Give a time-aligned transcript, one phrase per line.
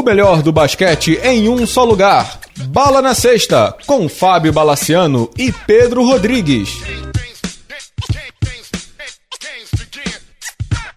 [0.00, 2.40] O melhor do basquete em um só lugar.
[2.68, 6.70] Bala na Sexta, com Fábio Balaciano e Pedro Rodrigues.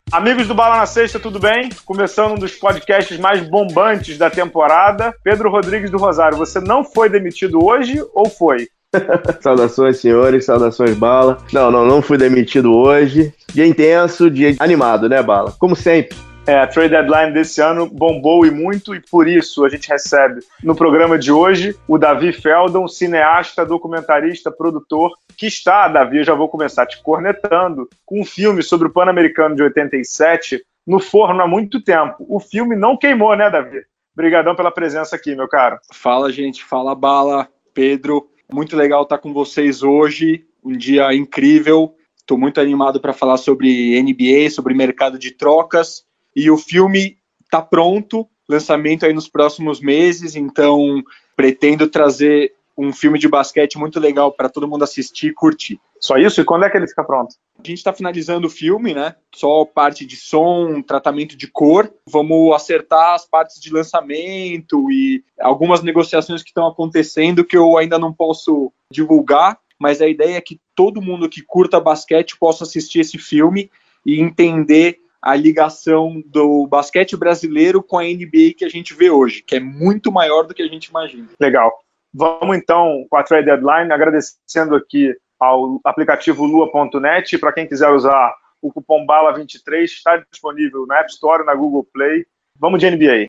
[0.10, 1.68] Amigos do Bala na Sexta, tudo bem?
[1.84, 5.14] Começando um dos podcasts mais bombantes da temporada.
[5.22, 8.70] Pedro Rodrigues do Rosário, você não foi demitido hoje ou foi?
[9.44, 11.40] saudações, senhores, saudações, Bala.
[11.52, 13.34] Não, não, não fui demitido hoje.
[13.54, 15.54] Dia intenso, dia animado, né, Bala?
[15.60, 16.16] Como sempre.
[16.46, 20.42] É, a trade deadline desse ano bombou e muito, e por isso a gente recebe
[20.62, 26.34] no programa de hoje o Davi Feldon, cineasta, documentarista, produtor, que está, Davi, eu já
[26.34, 31.48] vou começar te cornetando, com um filme sobre o Pan-Americano de 87 no forno há
[31.48, 32.26] muito tempo.
[32.28, 33.82] O filme não queimou, né, Davi?
[34.14, 35.80] Obrigadão pela presença aqui, meu caro.
[35.94, 36.62] Fala, gente.
[36.62, 37.48] Fala, Bala.
[37.74, 40.46] Pedro, muito legal estar com vocês hoje.
[40.62, 41.96] Um dia incrível.
[42.18, 46.04] Estou muito animado para falar sobre NBA, sobre mercado de trocas
[46.36, 51.04] e o filme está pronto, lançamento aí nos próximos meses, então
[51.36, 55.80] pretendo trazer um filme de basquete muito legal para todo mundo assistir e curtir.
[56.00, 56.42] Só isso?
[56.42, 57.36] E quando é que ele fica pronto?
[57.58, 59.16] A gente está finalizando o filme, né?
[59.34, 61.94] Só parte de som, tratamento de cor.
[62.10, 67.98] Vamos acertar as partes de lançamento e algumas negociações que estão acontecendo que eu ainda
[67.98, 69.58] não posso divulgar.
[69.80, 73.70] Mas a ideia é que todo mundo que curta basquete possa assistir esse filme
[74.06, 79.42] e entender a ligação do basquete brasileiro com a NBA que a gente vê hoje,
[79.42, 81.30] que é muito maior do que a gente imagina.
[81.40, 81.72] Legal.
[82.14, 87.38] Vamos então com a trade deadline, agradecendo aqui ao aplicativo lua.net.
[87.38, 91.88] Para quem quiser usar o cupom BALA23, está disponível na App Store e na Google
[91.94, 92.26] Play.
[92.60, 93.28] Vamos de NBA.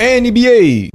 [0.00, 0.88] NBA.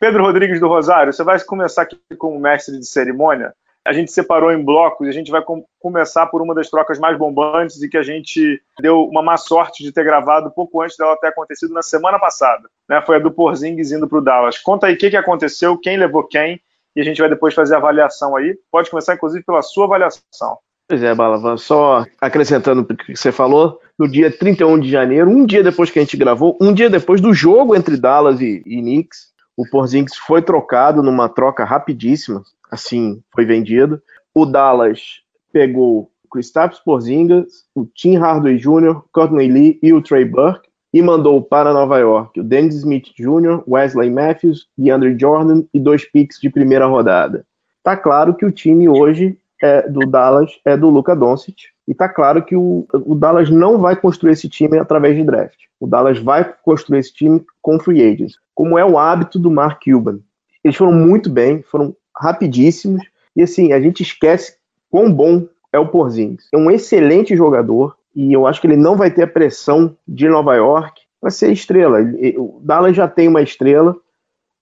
[0.00, 3.54] Pedro Rodrigues do Rosário, você vai começar aqui como mestre de cerimônia
[3.86, 6.98] a gente separou em blocos e a gente vai com começar por uma das trocas
[6.98, 10.96] mais bombantes e que a gente deu uma má sorte de ter gravado pouco antes
[10.96, 12.68] dela ter acontecido na semana passada.
[12.88, 13.02] Né?
[13.02, 14.58] Foi a do Porzingis indo para o Dallas.
[14.58, 16.58] Conta aí o que, que aconteceu, quem levou quem,
[16.96, 18.56] e a gente vai depois fazer a avaliação aí.
[18.72, 20.58] Pode começar, inclusive, pela sua avaliação.
[20.88, 25.44] Pois é, Bala, só acrescentando o que você falou, no dia 31 de janeiro, um
[25.44, 28.82] dia depois que a gente gravou, um dia depois do jogo entre Dallas e, e
[28.82, 32.42] Knicks, o Porzingis foi trocado numa troca rapidíssima,
[32.74, 34.02] assim foi vendido.
[34.34, 40.68] O Dallas pegou Kristaps Porzingis, o Tim Hardaway Jr., Courtney Lee e o Trey Burke
[40.92, 46.04] e mandou para Nova York o Dennis Smith Jr., Wesley Matthews, DeAndre Jordan e dois
[46.04, 47.46] picks de primeira rodada.
[47.82, 52.08] Tá claro que o time hoje é do Dallas é do Luca Doncic e tá
[52.08, 55.58] claro que o, o Dallas não vai construir esse time através de draft.
[55.78, 59.82] O Dallas vai construir esse time com free agents, como é o hábito do Mark
[59.84, 60.18] Cuban.
[60.62, 63.04] Eles foram muito bem, foram rapidíssimos.
[63.36, 64.56] E assim, a gente esquece
[64.90, 66.48] quão bom é o Porzingis.
[66.52, 70.28] É um excelente jogador e eu acho que ele não vai ter a pressão de
[70.28, 71.98] Nova York para ser estrela.
[72.36, 73.96] O Dallas já tem uma estrela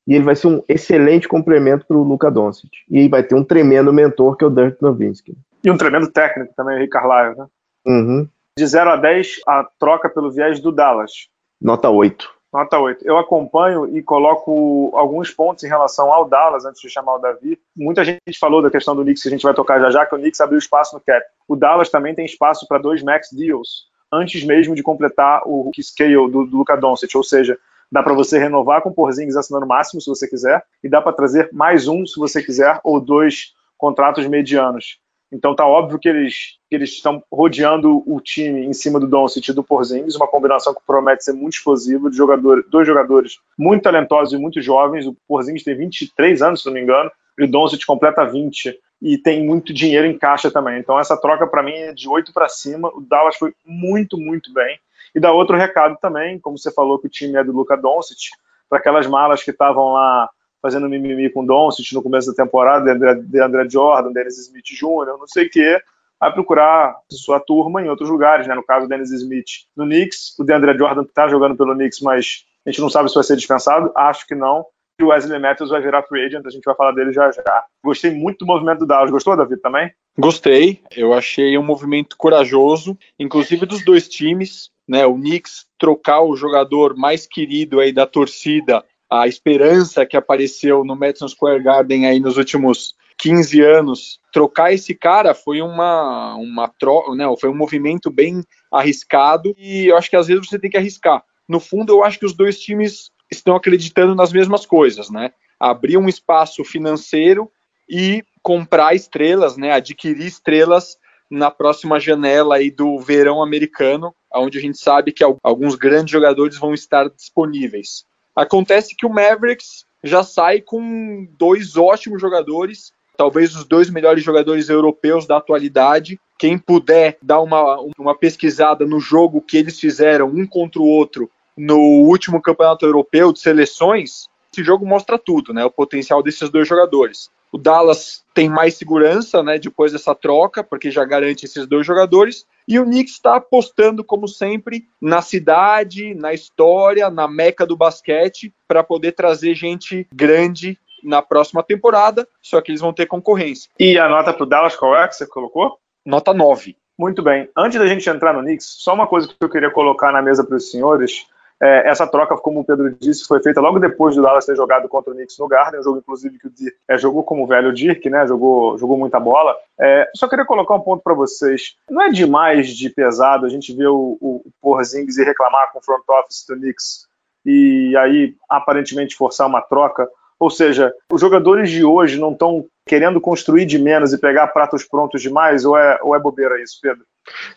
[0.07, 2.71] e ele vai ser um excelente complemento para o Luca Doncic.
[2.89, 5.37] E aí vai ter um tremendo mentor que é o Dirk Nowitzki.
[5.65, 7.47] E um tremendo técnico também, o Rick Carlisle, né?
[7.87, 8.29] Uhum.
[8.59, 11.29] De 0 a 10, a troca pelo viés do Dallas.
[11.61, 12.29] Nota 8.
[12.53, 13.07] Nota 8.
[13.07, 17.59] Eu acompanho e coloco alguns pontos em relação ao Dallas, antes de chamar o Davi.
[17.75, 20.15] Muita gente falou da questão do Knicks, que a gente vai tocar já já, que
[20.15, 21.25] o Knicks abriu espaço no cap.
[21.49, 26.15] O Dallas também tem espaço para dois max deals, antes mesmo de completar o scale
[26.31, 27.59] do, do Luka Doncic, ou seja,
[27.91, 31.01] dá para você renovar com o Porzingis assinando o máximo, se você quiser, e dá
[31.01, 34.99] para trazer mais um, se você quiser, ou dois contratos medianos.
[35.33, 39.49] Então tá óbvio que eles, que eles estão rodeando o time em cima do Doncic
[39.49, 43.83] e do Porzingis, uma combinação que promete ser muito explosiva, de jogador, dois jogadores muito
[43.83, 45.07] talentosos e muito jovens.
[45.07, 49.17] O Porzingis tem 23 anos, se não me engano, e o Doncic completa 20 e
[49.17, 50.79] tem muito dinheiro em caixa também.
[50.79, 52.89] Então essa troca para mim é de 8 para cima.
[52.95, 54.79] O Dallas foi muito, muito bem.
[55.15, 58.31] E dá outro recado também, como você falou que o time é do Luca Doncic,
[58.69, 60.29] para aquelas malas que estavam lá
[60.63, 64.65] fazendo mimimi com Doncic no começo da temporada, de André, de André Jordan, Dennis Smith
[64.65, 65.83] Jr., não sei o quê,
[66.21, 68.55] vai procurar sua turma em outros lugares, né?
[68.55, 72.71] No caso, Dennis Smith no Knicks, o DeAndre Jordan está jogando pelo Knicks, mas a
[72.71, 74.65] gente não sabe se vai ser dispensado, acho que não.
[75.01, 77.65] E o Wesley Matthews vai virar free agent, a gente vai falar dele já já.
[77.85, 79.11] Gostei muito do movimento do Dallas.
[79.11, 79.91] Gostou, David, também?
[80.17, 80.81] Gostei.
[80.95, 84.71] Eu achei um movimento corajoso, inclusive dos dois times.
[84.87, 90.83] Né, o Knicks trocar o jogador mais querido aí da torcida a esperança que apareceu
[90.85, 96.67] no Madison Square Garden aí nos últimos 15 anos, trocar esse cara foi uma, uma
[96.67, 98.43] troca, né, foi um movimento bem
[98.73, 101.23] arriscado e eu acho que às vezes você tem que arriscar.
[101.47, 105.33] No fundo, eu acho que os dois times estão acreditando nas mesmas coisas, né?
[105.61, 107.51] Abrir um espaço financeiro
[107.87, 109.73] e comprar estrelas, né?
[109.73, 110.97] Adquirir estrelas
[111.31, 116.59] na próxima janela aí do verão americano, onde a gente sabe que alguns grandes jogadores
[116.59, 118.07] vão estar disponíveis.
[118.35, 124.69] Acontece que o Mavericks já sai com dois ótimos jogadores, talvez os dois melhores jogadores
[124.69, 126.19] europeus da atualidade.
[126.39, 131.31] Quem puder dar uma, uma pesquisada no jogo que eles fizeram um contra o outro
[131.57, 135.65] no último campeonato europeu de seleções, esse jogo mostra tudo, né?
[135.65, 137.31] O potencial desses dois jogadores.
[137.53, 139.59] O Dallas tem mais segurança, né?
[139.59, 142.47] Depois dessa troca, porque já garante esses dois jogadores.
[142.67, 148.53] E o Knicks está apostando, como sempre, na cidade, na história, na meca do basquete,
[148.67, 152.27] para poder trazer gente grande na próxima temporada.
[152.41, 153.71] Só que eles vão ter concorrência.
[153.79, 155.79] E a nota para o Dallas qual é que você colocou?
[156.07, 156.75] Nota 9.
[156.99, 157.49] Muito bem.
[157.57, 160.45] Antes da gente entrar no Knicks, só uma coisa que eu queria colocar na mesa
[160.45, 161.27] para os senhores.
[161.63, 164.89] É, essa troca, como o Pedro disse, foi feita logo depois do Dallas ter jogado
[164.89, 167.47] contra o Knicks no Garden, um jogo inclusive que o Dirk é, jogou como o
[167.47, 168.27] velho Dirk, né?
[168.27, 169.57] Jogou, jogou muita bola.
[169.81, 171.77] É, só queria colocar um ponto para vocês.
[171.89, 175.85] Não é demais de pesado a gente ver o, o, o Porzingis reclamar com o
[175.85, 177.07] front office do Knicks
[177.47, 180.09] e aí aparentemente forçar uma troca.
[180.43, 184.83] Ou seja, os jogadores de hoje não estão querendo construir de menos e pegar pratos
[184.83, 187.05] prontos demais, ou é, ou é bobeira isso, Pedro?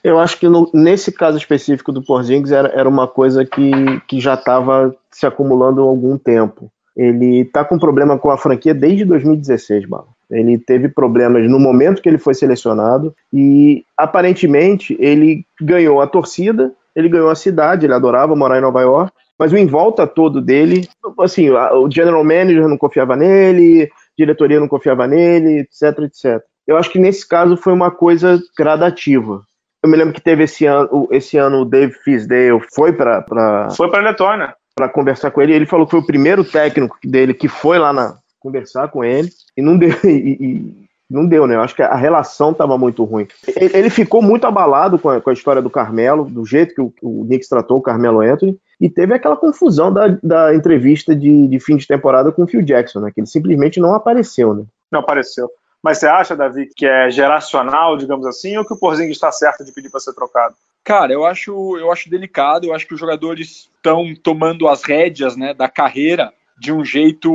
[0.04, 3.72] Eu acho que no, nesse caso específico do Porzingis era, era uma coisa que,
[4.08, 6.72] que já estava se acumulando há algum tempo.
[6.96, 10.06] Ele está com problema com a franquia desde 2016, Bala.
[10.30, 16.72] Ele teve problemas no momento que ele foi selecionado e aparentemente ele ganhou a torcida,
[16.96, 20.42] ele ganhou a cidade, ele adorava morar em Nova York, mas o em volta todo
[20.42, 20.88] dele,
[21.20, 26.42] assim, o general manager não confiava nele, diretoria não confiava nele, etc, etc.
[26.68, 29.42] Eu acho que nesse caso foi uma coisa gradativa.
[29.84, 33.90] Eu me lembro que teve esse ano, esse ano o Dave Fisdale foi para foi
[33.90, 35.54] para Letônia para conversar com ele.
[35.54, 39.30] Ele falou que foi o primeiro técnico dele que foi lá na conversar com ele
[39.58, 41.56] e não deu e, e não deu, né?
[41.56, 43.28] Eu acho que a relação estava muito ruim.
[43.56, 46.94] Ele, ficou muito abalado com a, com a, história do Carmelo, do jeito que o,
[47.02, 51.60] o Knicks tratou o Carmelo Anthony, e teve aquela confusão da, da entrevista de, de
[51.60, 53.12] fim de temporada com o Phil Jackson, né?
[53.12, 54.64] Que ele simplesmente não apareceu, né?
[54.92, 55.50] Não apareceu.
[55.82, 59.64] Mas você acha, Davi, que é geracional, digamos assim, ou que o Porzingis está certo
[59.64, 60.56] de pedir para ser trocado?
[60.84, 62.66] Cara, eu acho, eu acho delicado.
[62.66, 67.30] Eu acho que os jogadores estão tomando as rédeas, né, da carreira de um jeito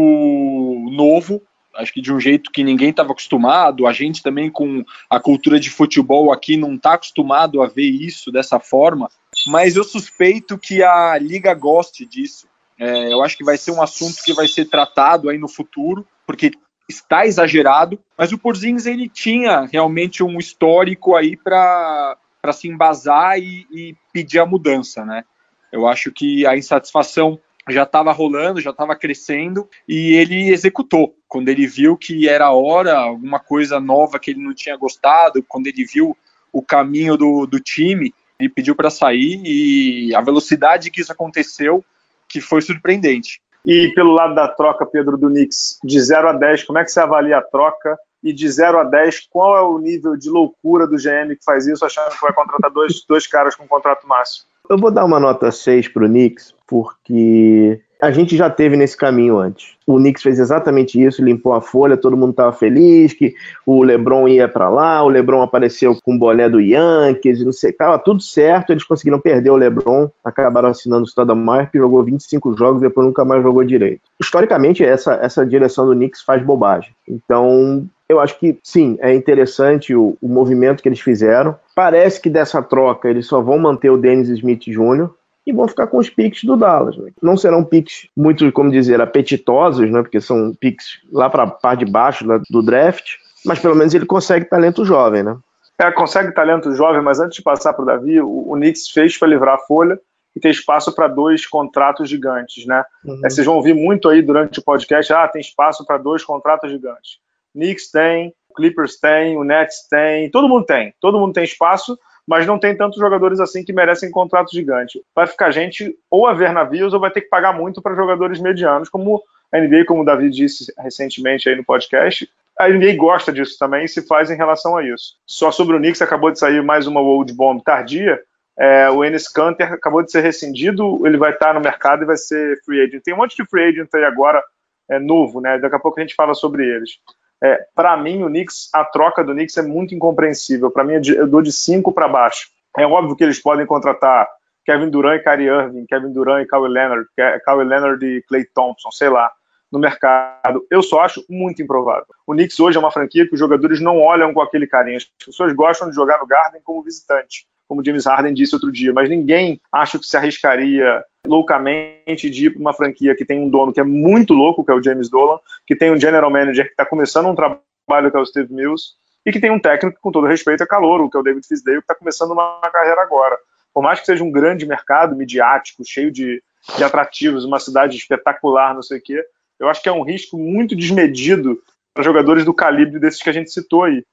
[0.91, 1.41] novo.
[1.75, 3.87] Acho que de um jeito que ninguém estava acostumado.
[3.87, 8.31] A gente também com a cultura de futebol aqui não está acostumado a ver isso
[8.33, 9.09] dessa forma.
[9.47, 12.49] Mas eu suspeito que a liga goste disso.
[12.79, 16.07] É, eu acho que vai ser um assunto que vai ser tratado aí no futuro,
[16.27, 16.51] porque
[16.89, 22.17] está exagerado, mas o Porzingis ele tinha realmente um histórico aí para
[22.53, 25.25] se embasar e, e, pedir a mudança, né?
[25.71, 31.15] Eu acho que a insatisfação já estava rolando, já estava crescendo e ele executou.
[31.29, 35.67] Quando ele viu que era hora, alguma coisa nova que ele não tinha gostado, quando
[35.67, 36.17] ele viu
[36.53, 41.85] o caminho do, do time, ele pediu para sair e a velocidade que isso aconteceu
[42.29, 43.41] que foi surpreendente.
[43.65, 46.91] E pelo lado da troca, Pedro, do Knicks, de 0 a 10, como é que
[46.91, 47.99] você avalia a troca?
[48.23, 51.67] E de 0 a 10, qual é o nível de loucura do GM que faz
[51.67, 54.47] isso, achando que vai contratar dois, dois caras com contrato máximo?
[54.69, 58.97] Eu vou dar uma nota 6 para o Knicks, porque a gente já teve nesse
[58.97, 59.75] caminho antes.
[59.85, 63.35] O Knicks fez exatamente isso, limpou a folha, todo mundo estava feliz que
[63.67, 67.71] o LeBron ia para lá, o LeBron apareceu com o boné do Yankees, não sei,
[67.71, 72.57] estava tudo certo, eles conseguiram perder o LeBron, acabaram assinando o Stoudemire, que jogou 25
[72.57, 74.03] jogos e depois nunca mais jogou direito.
[74.21, 76.95] Historicamente, essa, essa direção do Knicks faz bobagem.
[77.07, 81.57] Então, eu acho que sim, é interessante o, o movimento que eles fizeram.
[81.75, 85.11] Parece que dessa troca eles só vão manter o Dennis Smith Jr.,
[85.51, 86.97] e vão ficar com os piques do Dallas.
[86.97, 87.11] Né?
[87.21, 90.03] Não serão piques muito, como dizer, apetitosos, né?
[90.03, 94.07] porque são piques lá para a parte de baixo do draft, mas pelo menos ele
[94.07, 95.37] consegue talento jovem, né?
[95.79, 99.17] É, consegue talento jovem, mas antes de passar para o Davi, o, o Knicks fez
[99.17, 99.99] para livrar a folha
[100.37, 102.85] e ter espaço para dois contratos gigantes, né?
[103.05, 103.21] Uhum.
[103.25, 106.71] É, vocês vão ouvir muito aí durante o podcast, ah, tem espaço para dois contratos
[106.71, 107.19] gigantes.
[107.55, 112.47] Knicks tem, Clippers tem, o Nets tem, todo mundo tem, todo mundo tem espaço, mas
[112.47, 115.03] não tem tantos jogadores assim que merecem contrato gigante.
[115.15, 118.41] Vai ficar gente ou a ver navios ou vai ter que pagar muito para jogadores
[118.41, 119.23] medianos, como
[119.53, 122.31] a NBA, como o Davi disse recentemente aí no podcast.
[122.59, 125.15] A NBA gosta disso também e se faz em relação a isso.
[125.27, 128.21] Só sobre o Knicks, acabou de sair mais uma Old Bomb tardia.
[128.59, 132.17] É, o Enes Kanter acabou de ser rescindido, ele vai estar no mercado e vai
[132.17, 133.03] ser free agent.
[133.03, 134.45] Tem um monte de free agent aí agora,
[134.91, 135.59] é, novo, né?
[135.59, 136.99] Daqui a pouco a gente fala sobre eles.
[137.43, 140.71] É, para mim, o Knicks, a troca do Knicks é muito incompreensível.
[140.71, 142.49] Para mim, eu dou de 5 para baixo.
[142.77, 144.29] É óbvio que eles podem contratar
[144.65, 147.09] Kevin Durant e Kyrie Irving, Kevin Durant e Kawhi Leonard,
[147.45, 149.31] Kawhi Leonard e Clay Thompson, sei lá.
[149.71, 150.67] no mercado.
[150.71, 152.07] Eu só acho muito improvável.
[152.27, 154.97] O Knicks hoje é uma franquia que os jogadores não olham com aquele carinho.
[154.97, 158.93] As pessoas gostam de jogar no Garden como visitante, como James Harden disse outro dia,
[158.93, 163.49] mas ninguém acha que se arriscaria loucamente de ir para uma franquia que tem um
[163.49, 166.65] dono que é muito louco, que é o James Dolan, que tem um general manager
[166.65, 169.95] que está começando um trabalho que é o Steve Mills, e que tem um técnico
[169.95, 172.61] que, com todo respeito, é calor, que é o David Fisdale, que está começando uma
[172.73, 173.39] carreira agora.
[173.73, 176.43] Por mais que seja um grande mercado midiático, cheio de,
[176.77, 179.25] de atrativos, uma cidade espetacular, não sei o quê,
[179.61, 181.63] eu acho que é um risco muito desmedido
[181.95, 184.05] para jogadores do calibre desses que a gente citou aí.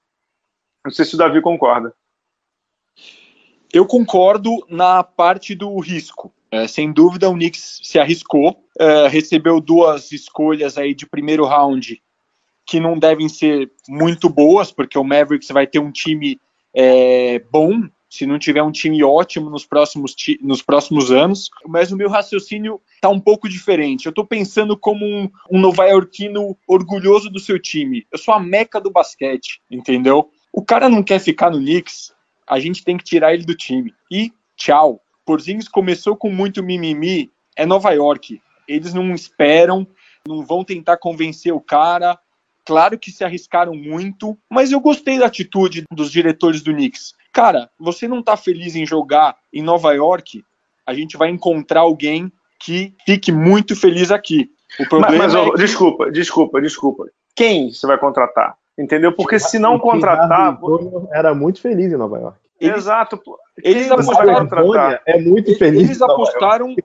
[0.86, 1.92] Não sei se o Davi concorda.
[3.74, 6.34] Eu concordo na parte do risco.
[6.50, 12.02] É, sem dúvida, o Knicks se arriscou, é, recebeu duas escolhas aí de primeiro round
[12.66, 16.38] que não devem ser muito boas, porque o Mavericks vai ter um time
[16.74, 21.50] é, bom, se não tiver um time ótimo nos próximos, nos próximos anos.
[21.66, 24.06] Mas o meu raciocínio está um pouco diferente.
[24.06, 28.06] Eu estou pensando como um, um nova-iorquino orgulhoso do seu time.
[28.12, 30.30] Eu sou a meca do basquete, entendeu?
[30.52, 32.14] O cara não quer ficar no Knicks,
[32.48, 33.94] a gente tem que tirar ele do time.
[34.12, 35.01] E tchau.
[35.25, 38.42] Porzingis começou com muito mimimi, é Nova York.
[38.68, 39.86] Eles não esperam,
[40.25, 42.18] não vão tentar convencer o cara.
[42.66, 47.13] Claro que se arriscaram muito, mas eu gostei da atitude dos diretores do Knicks.
[47.34, 50.44] Cara, você não tá feliz em jogar em Nova York?
[50.86, 54.50] A gente vai encontrar alguém que fique muito feliz aqui.
[54.80, 55.58] O problema mas, mas é que...
[55.58, 57.06] desculpa, desculpa, desculpa.
[57.36, 58.58] Quem você vai contratar?
[58.77, 59.12] Entendeu?
[59.12, 60.60] Porque se não contratar.
[61.12, 62.38] Era muito feliz em Nova York.
[62.60, 63.22] Eles, Exato.
[63.63, 65.00] Eles apostaram.
[65.05, 65.84] É muito feliz.
[65.84, 66.75] Eles apostaram.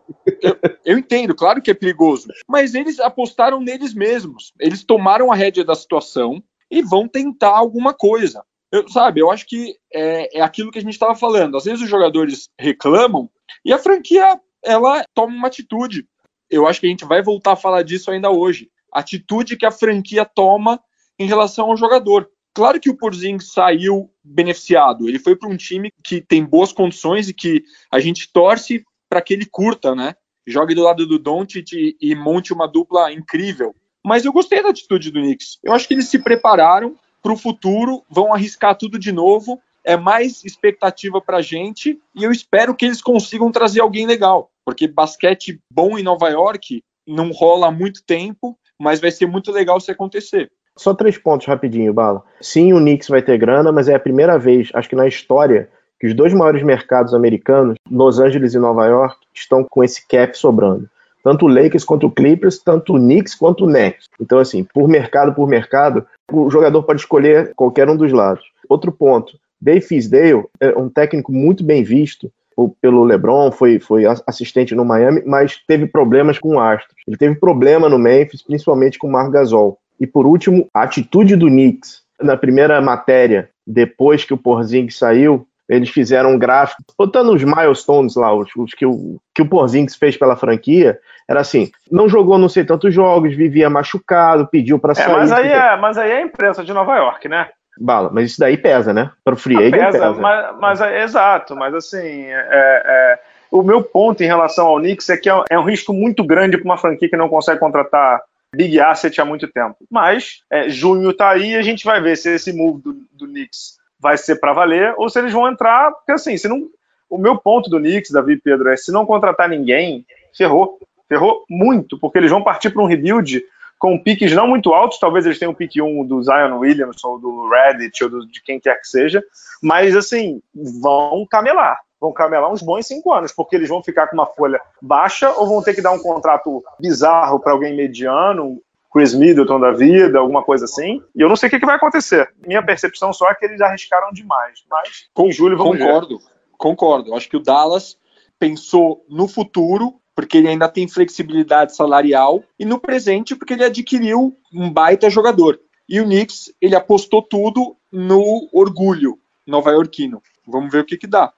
[0.41, 4.53] Eu, eu, entendo, claro que é perigoso, mas eles apostaram neles mesmos.
[4.61, 8.43] Eles tomaram a rédea da situação e vão tentar alguma coisa.
[8.71, 11.57] Eu, sabe, eu acho que é, é aquilo que a gente estava falando.
[11.57, 13.29] Às vezes os jogadores reclamam
[13.65, 16.07] e a franquia ela toma uma atitude.
[16.51, 18.71] Eu acho que a gente vai voltar a falar disso ainda hoje.
[18.93, 20.81] atitude que a franquia toma
[21.19, 22.29] em relação ao jogador.
[22.55, 25.09] Claro que o Porzingis saiu beneficiado.
[25.09, 29.23] Ele foi para um time que tem boas condições e que a gente torce para
[29.23, 30.15] que ele curta, né?
[30.47, 33.75] Jogue do lado do Doncic e, e monte uma dupla incrível.
[34.05, 35.59] Mas eu gostei da atitude do Knicks.
[35.63, 39.61] Eu acho que eles se prepararam para o futuro, vão arriscar tudo de novo.
[39.85, 44.53] É mais expectativa para a gente e eu espero que eles consigam trazer alguém legal,
[44.65, 49.51] porque basquete bom em Nova York não rola há muito tempo, mas vai ser muito
[49.51, 50.53] legal se acontecer.
[50.77, 52.23] Só três pontos rapidinho, Bala.
[52.41, 55.69] Sim, o Knicks vai ter grana, mas é a primeira vez, acho que na história,
[56.01, 60.37] que os dois maiores mercados americanos, Los Angeles e Nova York, estão com esse cap
[60.37, 60.89] sobrando.
[61.23, 64.09] Tanto o Lakers quanto o Clippers, tanto o Knicks quanto o Nets.
[64.21, 68.45] Então, assim, por mercado por mercado, o jogador pode escolher qualquer um dos lados.
[68.69, 72.33] Outro ponto, Dave Fisdale é um técnico muito bem visto
[72.81, 76.97] pelo LeBron, foi, foi assistente no Miami, mas teve problemas com o Astros.
[77.07, 79.79] Ele teve problema no Memphis, principalmente com o Marc Gasol.
[80.03, 85.47] E por último, a atitude do Knicks na primeira matéria, depois que o Porzingis saiu,
[85.69, 89.95] eles fizeram um gráfico, botando os milestones lá, os, os que, o, que o Porzingis
[89.95, 90.99] fez pela franquia,
[91.31, 95.13] era assim, não jogou não sei tantos jogos, vivia machucado, pediu para é, sair.
[95.13, 97.49] Mas aí, é, mas aí é a imprensa de Nova York, né?
[97.79, 99.13] Bala, mas isso daí pesa, né?
[99.25, 100.09] Para o free agent pesa.
[100.09, 100.21] pesa.
[100.21, 103.19] Mas, mas é, exato, mas assim, é, é,
[103.53, 106.59] o meu ponto em relação ao Knicks é que é, é um risco muito grande
[106.59, 108.21] para uma franquia que não consegue contratar
[108.55, 109.77] big asset há muito tempo.
[109.91, 113.27] Mas é, junho está aí e a gente vai ver se esse move do, do
[113.27, 116.69] Knicks vai ser para valer ou se eles vão entrar, porque assim, se não,
[117.09, 120.05] o meu ponto do Knicks, Davi Pedro, é se não contratar ninguém,
[120.37, 120.79] ferrou.
[121.09, 123.45] Ferrou muito, porque eles vão partir para um rebuild
[123.79, 127.19] com piques não muito altos, talvez eles tenham o pique 1 do Zion Williams ou
[127.19, 129.23] do Reddit ou do, de quem quer que seja,
[129.61, 134.17] mas assim, vão camelar vão camelar uns bons cinco anos, porque eles vão ficar com
[134.17, 138.61] uma folha baixa ou vão ter que dar um contrato bizarro para alguém mediano,
[138.93, 141.01] Chris Middleton da vida, alguma coisa assim.
[141.15, 142.29] E eu não sei o que, vai acontecer.
[142.45, 144.65] Minha percepção só é que eles arriscaram demais.
[144.69, 146.25] Mas com julho vamos Concordo, ver.
[146.59, 147.15] concordo.
[147.15, 147.97] Acho que o Dallas
[148.37, 154.37] pensou no futuro, porque ele ainda tem flexibilidade salarial, e no presente, porque ele adquiriu
[154.53, 155.61] um baita jogador.
[155.89, 160.21] E o Knicks, ele apostou tudo no orgulho nova-iorquino.
[160.47, 161.33] Vamos ver o que, que dá.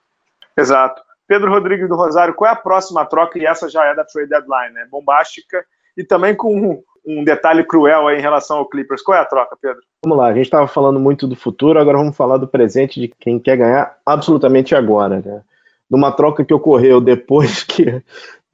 [0.57, 1.03] Exato.
[1.27, 3.39] Pedro Rodrigues do Rosário, qual é a próxima troca?
[3.39, 4.87] E essa já é da trade deadline, né?
[4.91, 5.65] Bombástica
[5.97, 9.03] e também com um, detalhe cruel em relação ao Clippers.
[9.03, 9.81] Qual é a troca, Pedro?
[10.05, 13.09] Vamos lá, a gente estava falando muito do futuro, agora vamos falar do presente de
[13.09, 15.43] quem quer ganhar absolutamente agora, né?
[15.89, 18.03] Numa troca que ocorreu depois que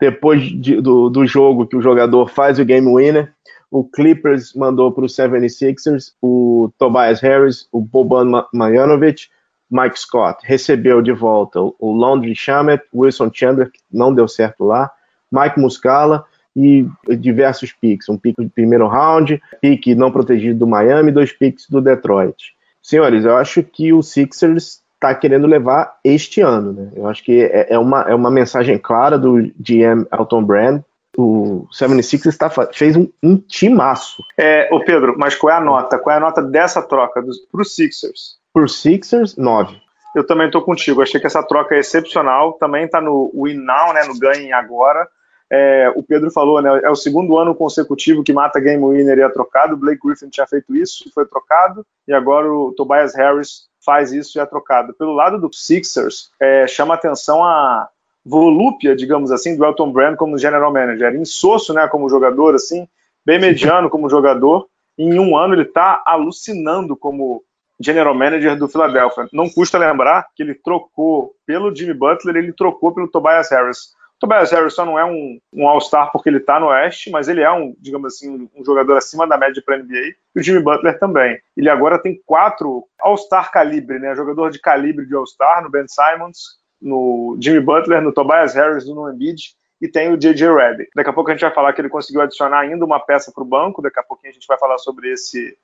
[0.00, 3.32] depois de, do, do jogo que o jogador faz o game winner,
[3.70, 9.28] o Clippers mandou para o 76ers o Tobias Harris, o Boban Marjanovic,
[9.70, 14.90] Mike Scott recebeu de volta o Laundry Shamet, Wilson Chandler, que não deu certo lá,
[15.30, 16.24] Mike Muscala,
[16.56, 16.86] e
[17.18, 18.08] diversos picks.
[18.08, 22.54] Um pick de primeiro round, pick não protegido do Miami, dois picks do Detroit.
[22.82, 26.72] Senhores, eu acho que o Sixers está querendo levar este ano.
[26.72, 26.90] Né?
[26.94, 30.82] Eu acho que é, é, uma, é uma mensagem clara do GM Elton Brand.
[31.16, 34.22] O 76 tá, fez um, um timaço.
[34.36, 35.98] É, ô Pedro, mas qual é a nota?
[35.98, 38.39] Qual é a nota dessa troca para os Sixers?
[38.52, 39.80] Por Sixers, 9.
[40.14, 41.02] Eu também estou contigo.
[41.02, 42.54] Achei que essa troca é excepcional.
[42.54, 45.08] Também está no win now, né, no ganhe agora.
[45.52, 49.22] É, o Pedro falou, né, é o segundo ano consecutivo que mata game winner e
[49.22, 49.74] é trocado.
[49.74, 54.38] O Blake Griffin tinha feito isso, foi trocado, e agora o Tobias Harris faz isso
[54.38, 54.94] e é trocado.
[54.94, 57.88] Pelo lado do Sixers, é, chama atenção a
[58.24, 61.16] volúpia, digamos assim, do Elton Brand como general manager.
[61.16, 62.86] Insosso, né, como jogador, assim,
[63.26, 64.68] bem mediano como jogador.
[64.96, 67.42] Em um ano ele está alucinando como
[67.80, 69.26] general manager do Philadelphia.
[69.32, 73.94] Não custa lembrar que ele trocou pelo Jimmy Butler, ele trocou pelo Tobias Harris.
[74.18, 77.40] Tobias Harris só não é um, um All-Star porque ele está no Oeste, mas ele
[77.40, 80.14] é um, digamos assim, um jogador acima da média para a NBA.
[80.36, 81.40] E o Jimmy Butler também.
[81.56, 84.14] Ele agora tem quatro All-Star calibre, né?
[84.14, 89.10] Jogador de calibre de All-Star no Ben Simons, no Jimmy Butler, no Tobias Harris, no
[89.10, 90.54] Embiid e tem o J.J.
[90.54, 90.90] Redick.
[90.94, 93.42] Daqui a pouco a gente vai falar que ele conseguiu adicionar ainda uma peça para
[93.42, 95.56] o banco, daqui a pouquinho a gente vai falar sobre esse,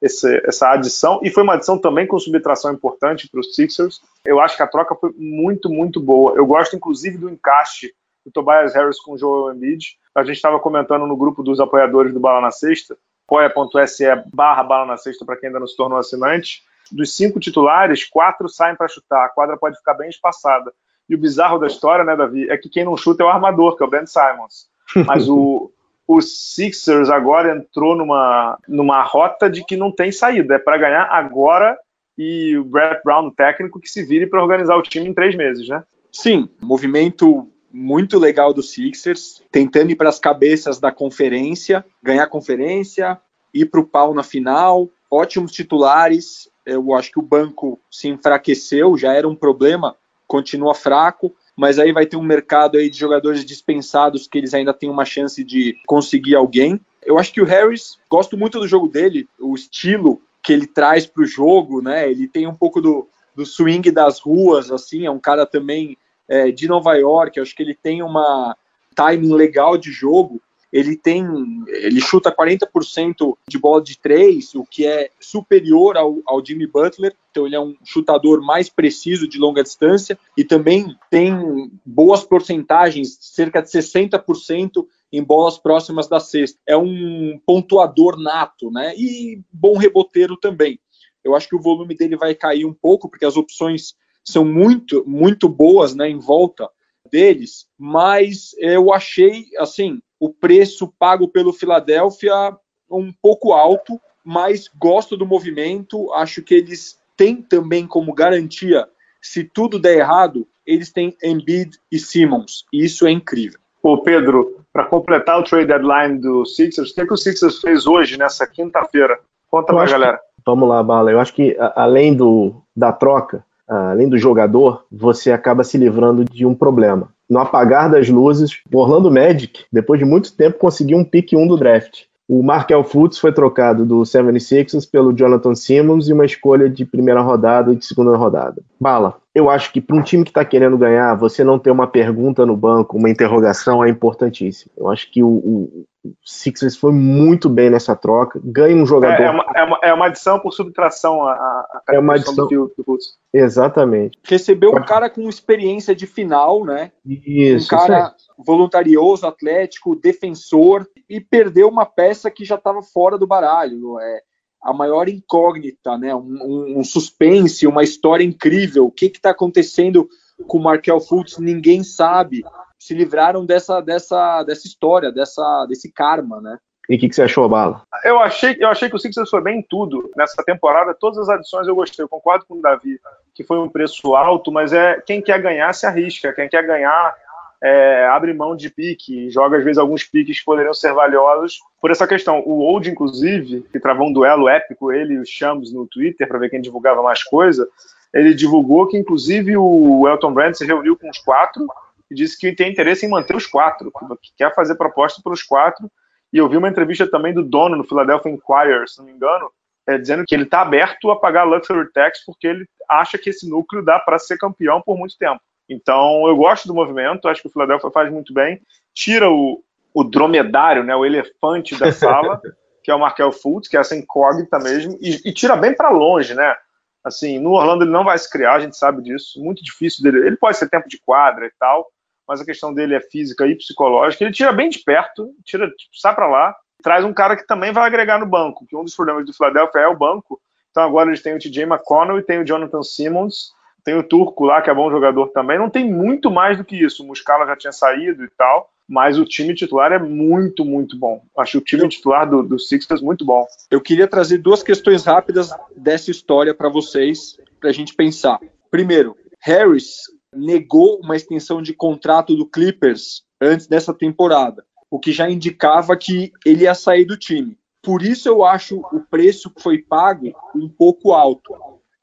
[0.00, 4.00] esse, essa adição, e foi uma adição também com subtração importante para os Sixers.
[4.24, 6.34] Eu acho que a troca foi muito, muito boa.
[6.34, 7.92] Eu gosto, inclusive, do encaixe
[8.24, 9.96] do Tobias Harris com o Joel Embiid.
[10.14, 14.86] A gente estava comentando no grupo dos apoiadores do Bala na Sexta, apoia.se barra Bala
[14.86, 16.62] na Sexta para quem ainda não se tornou assinante.
[16.90, 19.24] Dos cinco titulares, quatro saem para chutar.
[19.24, 20.72] A quadra pode ficar bem espaçada.
[21.08, 23.76] E o bizarro da história, né, Davi, é que quem não chuta é o armador,
[23.76, 24.68] que é o Ben Simons.
[25.06, 25.72] Mas o,
[26.12, 30.56] o Sixers agora entrou numa, numa rota de que não tem saída.
[30.56, 31.78] É para ganhar agora
[32.18, 35.36] e o Brett Brown, o técnico, que se vire para organizar o time em três
[35.36, 35.84] meses, né?
[36.10, 42.28] Sim, movimento muito legal do Sixers, tentando ir para as cabeças da conferência, ganhar a
[42.28, 43.16] conferência,
[43.54, 46.50] ir para o pau na final, ótimos titulares.
[46.66, 49.94] Eu acho que o banco se enfraqueceu, já era um problema,
[50.26, 54.72] continua fraco, mas aí vai ter um mercado aí de jogadores dispensados que eles ainda
[54.72, 56.80] têm uma chance de conseguir alguém.
[57.04, 61.04] Eu acho que o Harris, gosto muito do jogo dele, o estilo que ele traz
[61.04, 62.10] para o jogo, né?
[62.10, 66.50] Ele tem um pouco do, do swing das ruas, assim, é um cara também é,
[66.50, 68.56] de Nova York, acho que ele tem uma
[68.94, 70.40] timing legal de jogo.
[70.72, 71.24] Ele tem,
[71.66, 77.14] ele chuta 40% de bola de três, o que é superior ao, ao Jimmy Butler.
[77.30, 83.18] Então ele é um chutador mais preciso de longa distância e também tem boas porcentagens,
[83.20, 86.58] cerca de 60% em bolas próximas da cesta.
[86.66, 88.94] É um pontuador nato, né?
[88.96, 90.78] E bom reboteiro também.
[91.24, 95.04] Eu acho que o volume dele vai cair um pouco porque as opções são muito,
[95.06, 96.68] muito boas né, em volta
[97.10, 102.54] deles, mas eu achei, assim, o preço pago pelo Philadelphia
[102.90, 108.86] um pouco alto, mas gosto do movimento, acho que eles têm também como garantia,
[109.20, 113.58] se tudo der errado, eles têm Embiid e Simmons, e isso é incrível.
[113.82, 117.60] Ô Pedro, para completar o trade deadline do Sixers, o que, é que o Sixers
[117.60, 119.18] fez hoje, nessa quinta-feira?
[119.50, 120.18] Conta pra galera.
[120.18, 121.10] Que, vamos lá, Bala.
[121.10, 126.44] Eu acho que além do, da troca, além do jogador, você acaba se livrando de
[126.44, 127.08] um problema.
[127.28, 131.46] No apagar das luzes, o Orlando Magic, depois de muito tempo, conseguiu um pick 1
[131.46, 132.02] do draft.
[132.28, 137.20] O Markel Fultz foi trocado do 76ers pelo Jonathan Simmons e uma escolha de primeira
[137.20, 138.62] rodada e de segunda rodada.
[138.80, 141.86] Bala, eu acho que para um time que está querendo ganhar, você não ter uma
[141.86, 144.72] pergunta no banco, uma interrogação é importantíssimo.
[144.74, 145.86] Eu acho que o, o
[146.24, 149.22] Sixers foi muito bem nessa troca, ganha um jogador.
[149.22, 152.48] É, é, uma, é, uma, é uma, adição por subtração a, a é uma adição
[152.48, 152.98] do, do
[153.34, 154.18] Exatamente.
[154.24, 156.90] Recebeu um cara com experiência de final, né?
[157.04, 157.66] Isso.
[157.66, 164.00] Um cara voluntarioso, atlético, defensor e perdeu uma peça que já estava fora do baralho.
[164.00, 164.22] É,
[164.62, 166.14] a maior incógnita, né?
[166.14, 168.86] Um, um, um suspense, uma história incrível.
[168.86, 170.08] O que está acontecendo
[170.46, 171.38] com o Markel Fultz?
[171.38, 172.42] Ninguém sabe.
[172.78, 176.58] Se livraram dessa, dessa, dessa história, dessa, desse karma, né?
[176.88, 177.82] E o que, que, você achou, Bala?
[178.04, 180.92] Eu achei, eu achei que o Sixers foi bem em tudo nessa temporada.
[180.98, 182.04] Todas as adições eu gostei.
[182.04, 182.98] Eu concordo com o Davi
[183.32, 186.32] que foi um preço alto, mas é quem quer ganhar se arrisca.
[186.32, 187.16] Quem quer ganhar
[187.62, 191.90] é, abre mão de pique, joga às vezes alguns piques que poderiam ser valiosos por
[191.90, 192.42] essa questão.
[192.46, 196.38] O Old, inclusive, que travou um duelo épico, ele e o Shams no Twitter, para
[196.38, 197.68] ver quem divulgava mais coisa,
[198.14, 201.66] ele divulgou que, inclusive, o Elton Brand se reuniu com os quatro
[202.10, 205.42] e disse que tem interesse em manter os quatro, que quer fazer proposta para os
[205.42, 205.90] quatro.
[206.32, 209.50] E eu vi uma entrevista também do dono no Philadelphia Inquirer, se não me engano,
[209.86, 213.48] é, dizendo que ele está aberto a pagar luxury tax porque ele acha que esse
[213.48, 215.40] núcleo dá para ser campeão por muito tempo.
[215.70, 218.60] Então, eu gosto do movimento, acho que o Philadelphia faz muito bem.
[218.92, 219.62] Tira o,
[219.94, 222.40] o dromedário, né, o elefante da sala,
[222.82, 225.90] que é o Markel Fultz, que é essa incógnita mesmo, e, e tira bem para
[225.90, 226.56] longe, né?
[227.04, 230.26] Assim, no Orlando ele não vai se criar, a gente sabe disso, muito difícil dele.
[230.26, 231.86] Ele pode ser tempo de quadra e tal,
[232.26, 234.24] mas a questão dele é física e psicológica.
[234.24, 237.72] Ele tira bem de perto, tira, tipo, sai para lá, traz um cara que também
[237.72, 240.40] vai agregar no banco, que um dos problemas do Philadelphia é o banco.
[240.70, 243.52] Então agora eles têm o TJ McConnell e tem o Jonathan Simmons,
[243.84, 245.58] tem o Turco lá, que é bom jogador também.
[245.58, 247.02] Não tem muito mais do que isso.
[247.02, 251.22] O Muscala já tinha saído e tal mas o time titular é muito, muito bom.
[251.38, 253.46] Acho o time titular do, do Sixers muito bom.
[253.70, 258.40] Eu queria trazer duas questões rápidas dessa história para vocês, para a gente pensar.
[258.68, 260.00] Primeiro, Harris
[260.34, 266.32] negou uma extensão de contrato do Clippers antes dessa temporada, o que já indicava que
[266.44, 267.56] ele ia sair do time.
[267.80, 271.54] Por isso eu acho o preço que foi pago um pouco alto,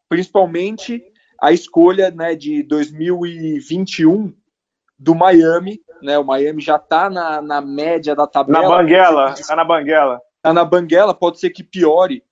[0.08, 1.04] principalmente
[1.42, 4.34] a escolha né, de 2021
[4.98, 6.18] do Miami, né?
[6.18, 8.62] O Miami já está na, na média da tabela.
[8.62, 10.22] Na banguela, está na banguela.
[10.38, 12.24] Está na banguela, pode ser que piore.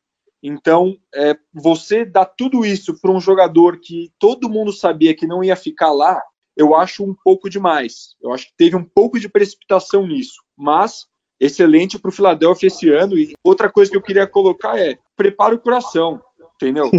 [0.41, 5.43] Então, é, você dá tudo isso para um jogador que todo mundo sabia que não
[5.43, 6.21] ia ficar lá,
[6.55, 8.15] eu acho um pouco demais.
[8.21, 10.43] Eu acho que teve um pouco de precipitação nisso.
[10.55, 11.05] Mas,
[11.39, 13.17] excelente para o Philadelphia esse ano.
[13.17, 16.21] E outra coisa que eu queria colocar é: prepara o coração
[16.55, 16.89] entendeu?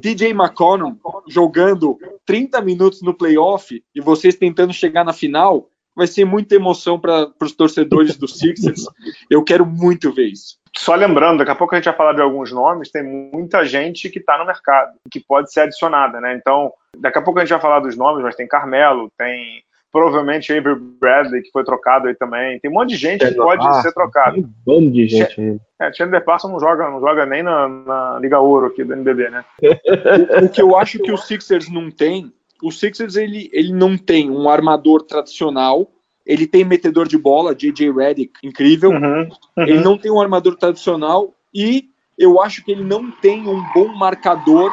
[0.00, 0.96] DJ McConnell
[1.28, 6.98] jogando 30 minutos no playoff e vocês tentando chegar na final, vai ser muita emoção
[6.98, 8.86] para os torcedores do Sixers.
[9.30, 10.56] Eu quero muito ver isso.
[10.74, 14.08] Só lembrando, daqui a pouco a gente vai falar de alguns nomes, tem muita gente
[14.08, 16.34] que está no mercado, que pode ser adicionada, né?
[16.34, 20.50] Então, daqui a pouco a gente vai falar dos nomes, mas tem Carmelo, tem provavelmente
[20.50, 22.58] Avery Bradley, que foi trocado aí também.
[22.58, 24.36] Tem um monte de gente que pode ah, ser trocado.
[24.36, 25.60] Tem um bando de gente aí.
[25.78, 29.28] É, Chandler Parsons não joga, não joga nem na, na, Liga Ouro aqui do NBB,
[29.28, 29.44] né?
[29.62, 33.98] o, o, que eu acho que o Sixers não tem, o Sixers ele, ele não
[33.98, 35.90] tem um armador tradicional,
[36.24, 37.92] ele tem metedor de bola, J.J.
[37.92, 38.90] Redick, incrível.
[38.90, 39.64] Uhum, uhum.
[39.64, 43.88] Ele não tem um armador tradicional e eu acho que ele não tem um bom
[43.88, 44.72] marcador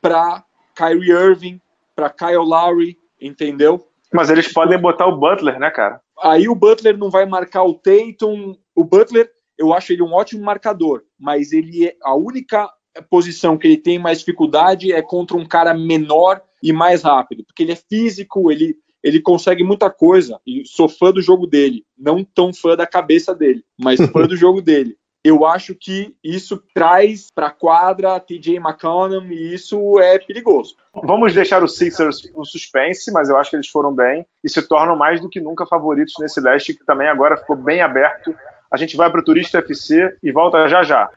[0.00, 1.60] para Kyrie Irving,
[1.94, 3.86] para Kyle Lowry, entendeu?
[4.16, 6.00] Mas eles podem botar o Butler, né, cara?
[6.22, 8.56] Aí o Butler não vai marcar o Tatum.
[8.74, 12.70] O Butler, eu acho ele um ótimo marcador, mas ele é a única
[13.10, 17.62] posição que ele tem mais dificuldade é contra um cara menor e mais rápido, porque
[17.62, 18.74] ele é físico, ele
[19.04, 23.32] ele consegue muita coisa e sou fã do jogo dele, não tão fã da cabeça
[23.32, 28.56] dele, mas fã do jogo dele eu acho que isso traz para a quadra TJ
[28.56, 30.76] McConnell e isso é perigoso.
[30.94, 34.62] Vamos deixar os Sixers no suspense, mas eu acho que eles foram bem e se
[34.62, 38.34] tornam mais do que nunca favoritos nesse leste, que também agora ficou bem aberto.
[38.70, 41.10] A gente vai para o Turista FC e volta já já.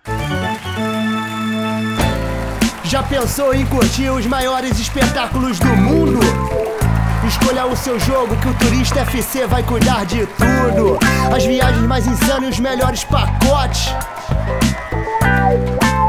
[2.84, 6.79] Já pensou em curtir os maiores espetáculos do mundo?
[7.28, 10.98] Escolha o seu jogo que o Turista FC vai cuidar de tudo.
[11.36, 13.94] As viagens mais insanas e os melhores pacotes.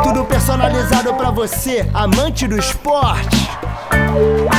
[0.03, 3.51] Tudo personalizado para você, amante do esporte.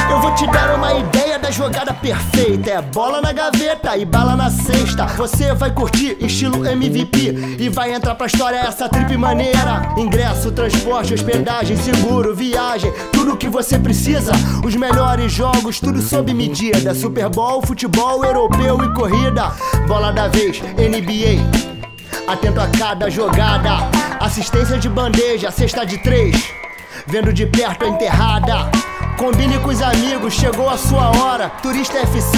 [0.10, 2.70] Eu vou te dar uma ideia da jogada perfeita.
[2.70, 5.06] É bola na gaveta e bala na cesta.
[5.18, 9.94] Você vai curtir estilo MVP e vai entrar pra história essa trip maneira.
[9.98, 14.32] Ingresso, transporte, hospedagem, seguro, viagem, tudo que você precisa.
[14.64, 16.94] Os melhores jogos, tudo sob medida.
[16.94, 19.52] Super Bowl, futebol europeu e corrida.
[19.88, 21.42] Bola da vez, NBA.
[22.32, 24.01] Atento a cada jogada.
[24.32, 26.56] Assistência de bandeja, cesta de três.
[27.06, 28.72] Vendo de perto a enterrada.
[29.20, 31.50] Combine com os amigos, chegou a sua hora.
[31.62, 32.38] Turista FC,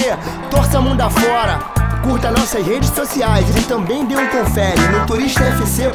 [0.50, 1.60] torça mundo afora.
[2.02, 5.94] Curta nossas redes sociais e também dê um confere no turistafc.com.br.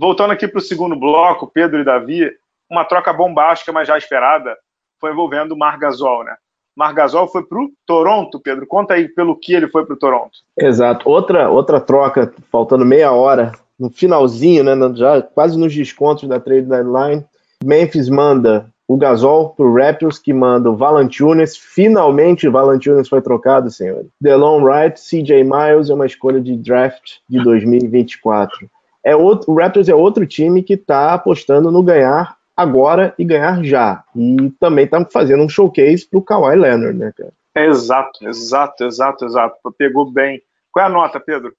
[0.00, 2.30] Voltando aqui para o segundo bloco, Pedro e Davi,
[2.70, 4.56] uma troca bombástica, mas já esperada,
[4.98, 6.34] foi envolvendo o Margasol, né?
[6.76, 8.66] Margasol foi para o Toronto, Pedro.
[8.66, 10.38] Conta aí pelo que ele foi para o Toronto.
[10.58, 11.08] Exato.
[11.08, 16.66] Outra, outra troca, faltando meia hora no finalzinho, né, já quase nos descontos da trade
[16.66, 17.24] deadline,
[17.64, 21.56] Memphis manda o Gasol pro Raptors, que manda o Valanciunas.
[21.56, 24.06] Finalmente o Valanciunas foi trocado, senhores.
[24.20, 28.68] Delon Wright, CJ Miles é uma escolha de draft de 2024.
[29.04, 33.62] É outro, o Raptors é outro time que está apostando no ganhar agora e ganhar
[33.62, 34.02] já.
[34.14, 37.32] E também está fazendo um showcase pro Kawhi Leonard, né, cara?
[37.54, 39.56] exato, exato, exato, exato.
[39.78, 40.40] Pegou bem.
[40.72, 41.52] Qual é a nota, Pedro?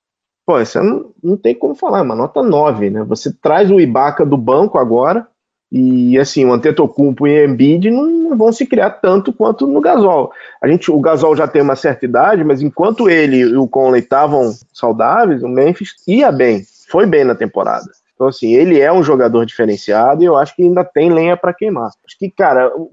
[0.45, 3.03] Pô, isso não, não tem como falar, é uma nota 9, né?
[3.03, 5.27] Você traz o Ibaka do banco agora,
[5.69, 9.81] e assim, o Antetokounmpo e o Embiid não, não, vão se criar tanto quanto no
[9.81, 10.31] Gasol.
[10.61, 14.01] A gente, o Gasol já tem uma certa idade, mas enquanto ele e o Conley
[14.01, 17.91] estavam saudáveis, o Memphis ia bem, foi bem na temporada.
[18.17, 21.53] Então, assim, ele é um jogador diferenciado e eu acho que ainda tem lenha para
[21.53, 21.91] queimar.
[22.03, 22.89] Acho que, cara, o,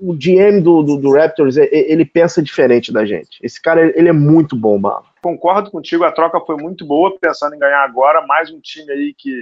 [0.00, 3.40] o, GM do, do, do, Raptors, ele pensa diferente da gente.
[3.42, 5.02] Esse cara, ele é muito bom, Bala.
[5.20, 9.12] Concordo contigo, a troca foi muito boa, pensando em ganhar agora, mais um time aí
[9.18, 9.32] que.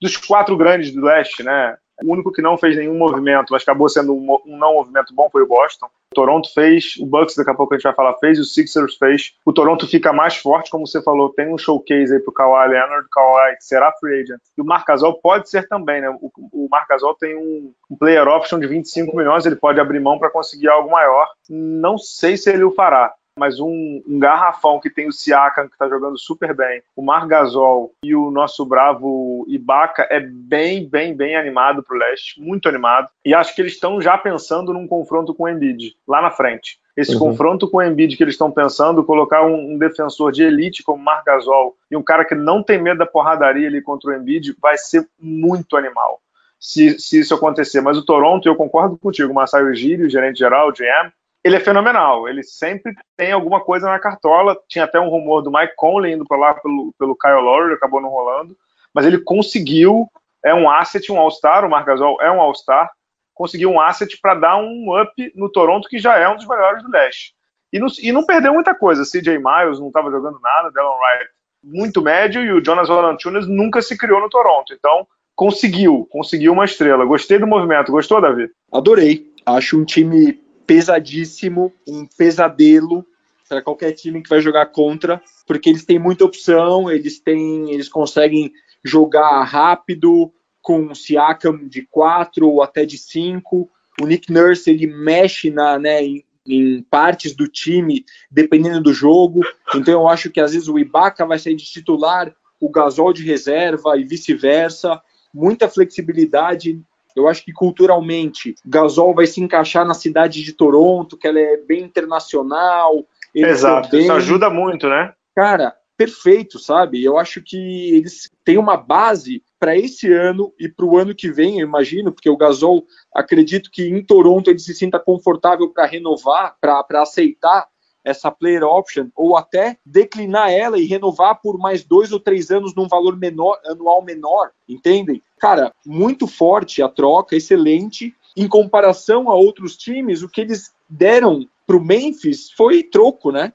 [0.00, 1.76] Dos quatro grandes do leste, né?
[2.02, 5.42] O único que não fez nenhum movimento, mas acabou sendo um, não movimento bom, foi
[5.42, 5.86] o Boston.
[5.86, 8.96] O Toronto fez, o Bucks daqui a pouco a gente vai falar fez, o Sixers
[8.96, 9.34] fez.
[9.44, 13.08] O Toronto fica mais forte, como você falou, tem um showcase aí pro Kawhi Leonard,
[13.10, 14.40] Kawhi será free agent.
[14.56, 16.10] E o Marcasol pode ser também, né?
[16.20, 20.30] O, o Marcasol tem um player option de 25 milhões, ele pode abrir mão para
[20.30, 21.28] conseguir algo maior.
[21.48, 25.74] Não sei se ele o fará mas um, um, garrafão que tem o Siakam, que
[25.74, 31.36] está jogando super bem, o Margasol e o nosso bravo Ibaka é bem, bem, bem
[31.36, 33.08] animado para o leste, muito animado.
[33.24, 36.78] E acho que eles estão já pensando num confronto com o Embiid, lá na frente.
[36.96, 37.18] Esse uhum.
[37.18, 41.02] confronto com o Embiid que eles estão pensando, colocar um, um, defensor de elite como
[41.02, 44.78] Margasol e um cara que não tem medo da porradaria ali contra o Embiid, vai
[44.78, 46.20] ser muito animal.
[46.60, 47.80] Se, se isso acontecer.
[47.80, 51.12] Mas o Toronto, eu concordo contigo, o Massaio Giri, o gerente geral, o GM,
[51.44, 52.26] ele é fenomenal.
[52.26, 54.56] Ele sempre tem alguma coisa na cartola.
[54.66, 58.00] Tinha até um rumor do Mike Conley indo para lá pelo, pelo Kyle Lowry, acabou
[58.00, 58.56] não rolando.
[58.94, 60.08] Mas ele conseguiu,
[60.42, 62.90] é um asset, um All-Star, o Margasol é um All-Star,
[63.34, 66.82] conseguiu um asset para dar um up no Toronto, que já é um dos melhores
[66.82, 67.34] do leste.
[67.72, 69.02] E não, e não perdeu muita coisa.
[69.02, 71.30] CJ Miles não estava jogando nada, Delon Wright
[71.66, 74.72] muito médio, e o Jonas Valanciunas nunca se criou no Toronto.
[74.72, 77.04] Então, conseguiu, conseguiu uma estrela.
[77.04, 77.90] Gostei do movimento.
[77.90, 78.48] Gostou, Davi?
[78.70, 79.32] Adorei.
[79.46, 83.06] Acho um time pesadíssimo, um pesadelo
[83.48, 87.88] para qualquer time que vai jogar contra, porque eles têm muita opção, eles têm, eles
[87.88, 93.68] conseguem jogar rápido com o Siakam de 4 ou até de 5.
[94.00, 99.40] O Nick Nurse ele mexe na, né, em, em, partes do time dependendo do jogo.
[99.74, 103.22] Então eu acho que às vezes o Ibaka vai sair de titular, o Gasol de
[103.22, 105.00] reserva e vice-versa.
[105.32, 106.80] Muita flexibilidade
[107.14, 111.56] eu acho que culturalmente Gasol vai se encaixar na cidade de Toronto, que ela é
[111.56, 113.04] bem internacional.
[113.34, 114.02] Exato, bem...
[114.02, 115.12] isso ajuda muito, né?
[115.34, 117.02] Cara, perfeito, sabe?
[117.02, 117.56] Eu acho que
[117.94, 122.12] eles têm uma base para esse ano e para o ano que vem, eu imagino,
[122.12, 127.66] porque o Gasol, acredito que em Toronto ele se sinta confortável para renovar, para aceitar
[128.04, 132.74] essa player option ou até declinar ela e renovar por mais dois ou três anos
[132.74, 135.22] num valor menor, anual menor, entendem?
[135.44, 138.14] Cara, muito forte a troca, excelente.
[138.34, 143.52] Em comparação a outros times, o que eles deram para o Memphis foi troco, né?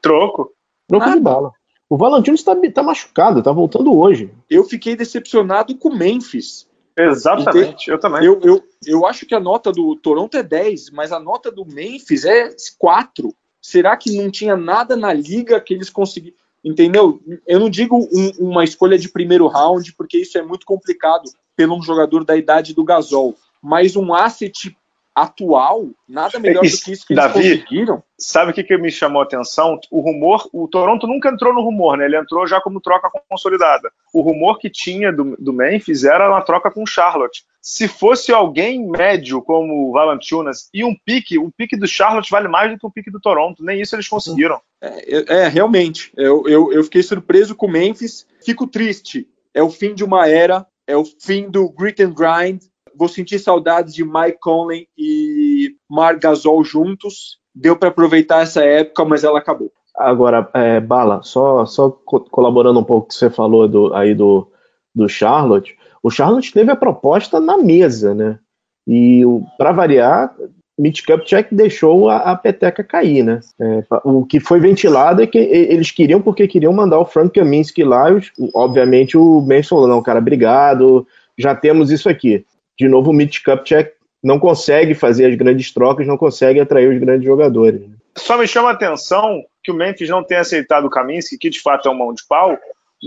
[0.00, 0.52] Troco.
[0.86, 1.50] Troco ah, de bala.
[1.90, 4.32] O Valentino está tá machucado, está voltando hoje.
[4.48, 6.68] Eu fiquei decepcionado com o Memphis.
[6.96, 8.24] Exatamente, eu também.
[8.24, 11.66] Eu, eu, eu acho que a nota do Toronto é 10, mas a nota do
[11.66, 16.36] Memphis é 4 será que não tinha nada na liga que eles conseguiram?
[16.64, 17.20] Entendeu?
[17.46, 21.24] Eu não digo um, uma escolha de primeiro round, porque isso é muito complicado
[21.54, 24.74] pelo um jogador da idade do Gasol, mas um asset
[25.14, 28.02] atual, nada melhor do que isso que Davi, eles conseguiram.
[28.18, 29.78] Sabe o que, que me chamou a atenção?
[29.90, 32.06] O rumor, o Toronto nunca entrou no rumor, né?
[32.06, 33.92] Ele entrou já como troca consolidada.
[34.12, 37.44] O rumor que tinha do, do Memphis era uma troca com Charlotte.
[37.64, 42.46] Se fosse alguém médio como o Valanciunas e um pique, o pique do Charlotte vale
[42.46, 43.64] mais do que o pique do Toronto.
[43.64, 44.60] Nem isso eles conseguiram.
[44.82, 46.12] É, é, é realmente.
[46.14, 48.26] Eu, eu, eu fiquei surpreso com o Memphis.
[48.44, 49.26] Fico triste.
[49.54, 50.66] É o fim de uma era.
[50.86, 52.60] É o fim do grit and grind
[52.96, 57.38] vou sentir saudades de Mike Conley e Marc Gasol juntos.
[57.54, 59.70] Deu para aproveitar essa época, mas ela acabou.
[59.96, 64.50] Agora, é, Bala, só, só colaborando um pouco que você falou do, aí do,
[64.94, 68.38] do Charlotte, o Charlotte teve a proposta na mesa, né?
[68.86, 69.22] E
[69.58, 70.32] para variar,
[70.78, 73.40] Mitch Kupchak deixou a, a, peteca cair, né?
[73.60, 77.82] É, o que foi ventilado é que eles queriam porque queriam mandar o Frank Kaminsky
[77.82, 78.06] lá,
[78.54, 82.44] obviamente o Ben falou, não, cara, obrigado, já temos isso aqui
[82.78, 86.98] de novo, o Mitch Kupchak não consegue fazer as grandes trocas, não consegue atrair os
[86.98, 87.82] grandes jogadores.
[88.16, 91.60] Só me chama a atenção que o Memphis não tenha aceitado o Kaminsky, que de
[91.60, 92.58] fato é um mão de pau,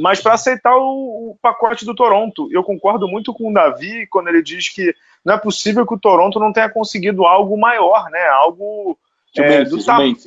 [0.02, 2.48] mas para aceitar o, o, pacote do Toronto.
[2.52, 4.94] Eu concordo muito com o Davi quando ele diz que
[5.26, 8.26] não é possível que o Toronto não tenha conseguido algo maior, né?
[8.28, 8.98] Algo
[9.36, 10.18] é, Memphis, do tamanho.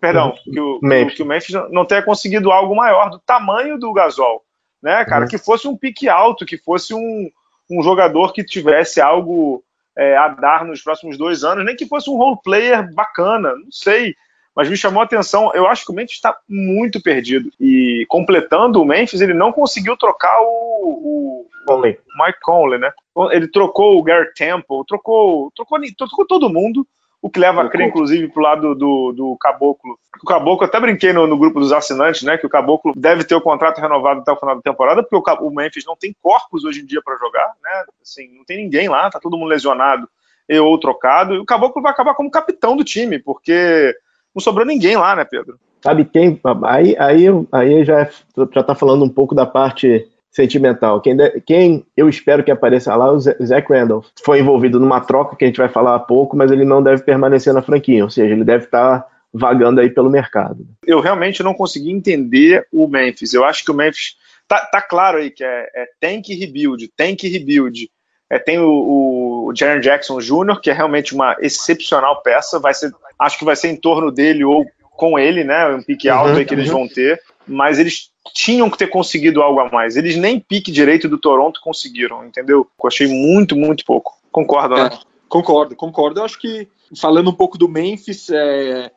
[0.00, 1.16] Perdão, que o, Memphis.
[1.16, 4.42] que o Memphis não tenha conseguido algo maior, do tamanho do Gasol.
[4.82, 5.28] Né, cara, uhum.
[5.28, 7.30] que fosse um pique alto, que fosse um,
[7.70, 9.62] um jogador que tivesse algo
[9.96, 13.70] é, a dar nos próximos dois anos, nem que fosse um role player bacana, não
[13.70, 14.14] sei.
[14.60, 17.50] Mas me chamou a atenção, eu acho que o Memphis está muito perdido.
[17.58, 22.92] E completando o Memphis, ele não conseguiu trocar o, o Mike Conley, né?
[23.30, 26.86] Ele trocou o Garrett Temple, trocou, trocou, trocou todo mundo.
[27.22, 29.98] o que leva a crer, inclusive, para o lado do, do Caboclo.
[30.22, 32.36] O Caboclo, até brinquei no, no, grupo dos assinantes, né?
[32.36, 35.46] Que o Caboclo deve ter o contrato renovado até o final da temporada, porque o,
[35.46, 37.84] o Memphis não tem corpos hoje em dia para jogar, né?
[38.02, 40.06] Assim, não tem ninguém lá, tá todo mundo lesionado
[40.46, 41.32] e ou trocado.
[41.32, 43.96] E o Caboclo vai acabar como capitão do time, porque
[44.34, 45.58] não sobrou ninguém lá, né, Pedro?
[45.82, 46.38] Sabe quem?
[46.64, 48.08] Aí, aí, aí já,
[48.54, 51.00] já tá falando um pouco da parte sentimental.
[51.00, 54.06] Quem, de, quem eu espero que apareça lá é o Zach Randolph.
[54.22, 57.02] Foi envolvido numa troca que a gente vai falar há pouco, mas ele não deve
[57.02, 60.66] permanecer na franquia, ou seja, ele deve estar vagando aí pelo mercado.
[60.86, 63.32] Eu realmente não consegui entender o Memphis.
[63.32, 64.16] Eu acho que o Memphis
[64.46, 67.90] tá, tá claro aí que é, é tank rebuild, tank rebuild.
[68.28, 72.58] É, tem o, o Jaren Jackson Jr., que é realmente uma excepcional peça.
[72.58, 75.66] Vai ser, acho que vai ser em torno dele ou com ele, né?
[75.68, 76.60] Um pique alto uhum, aí que uhum.
[76.60, 77.20] eles vão ter.
[77.46, 79.96] Mas eles tinham que ter conseguido algo a mais.
[79.96, 82.68] Eles nem pique direito do Toronto conseguiram, entendeu?
[82.82, 84.14] Eu achei muito, muito pouco.
[84.30, 84.90] Concordo, né?
[84.92, 86.20] É, concordo, concordo.
[86.20, 86.68] Eu acho que,
[87.00, 88.90] falando um pouco do Memphis, é,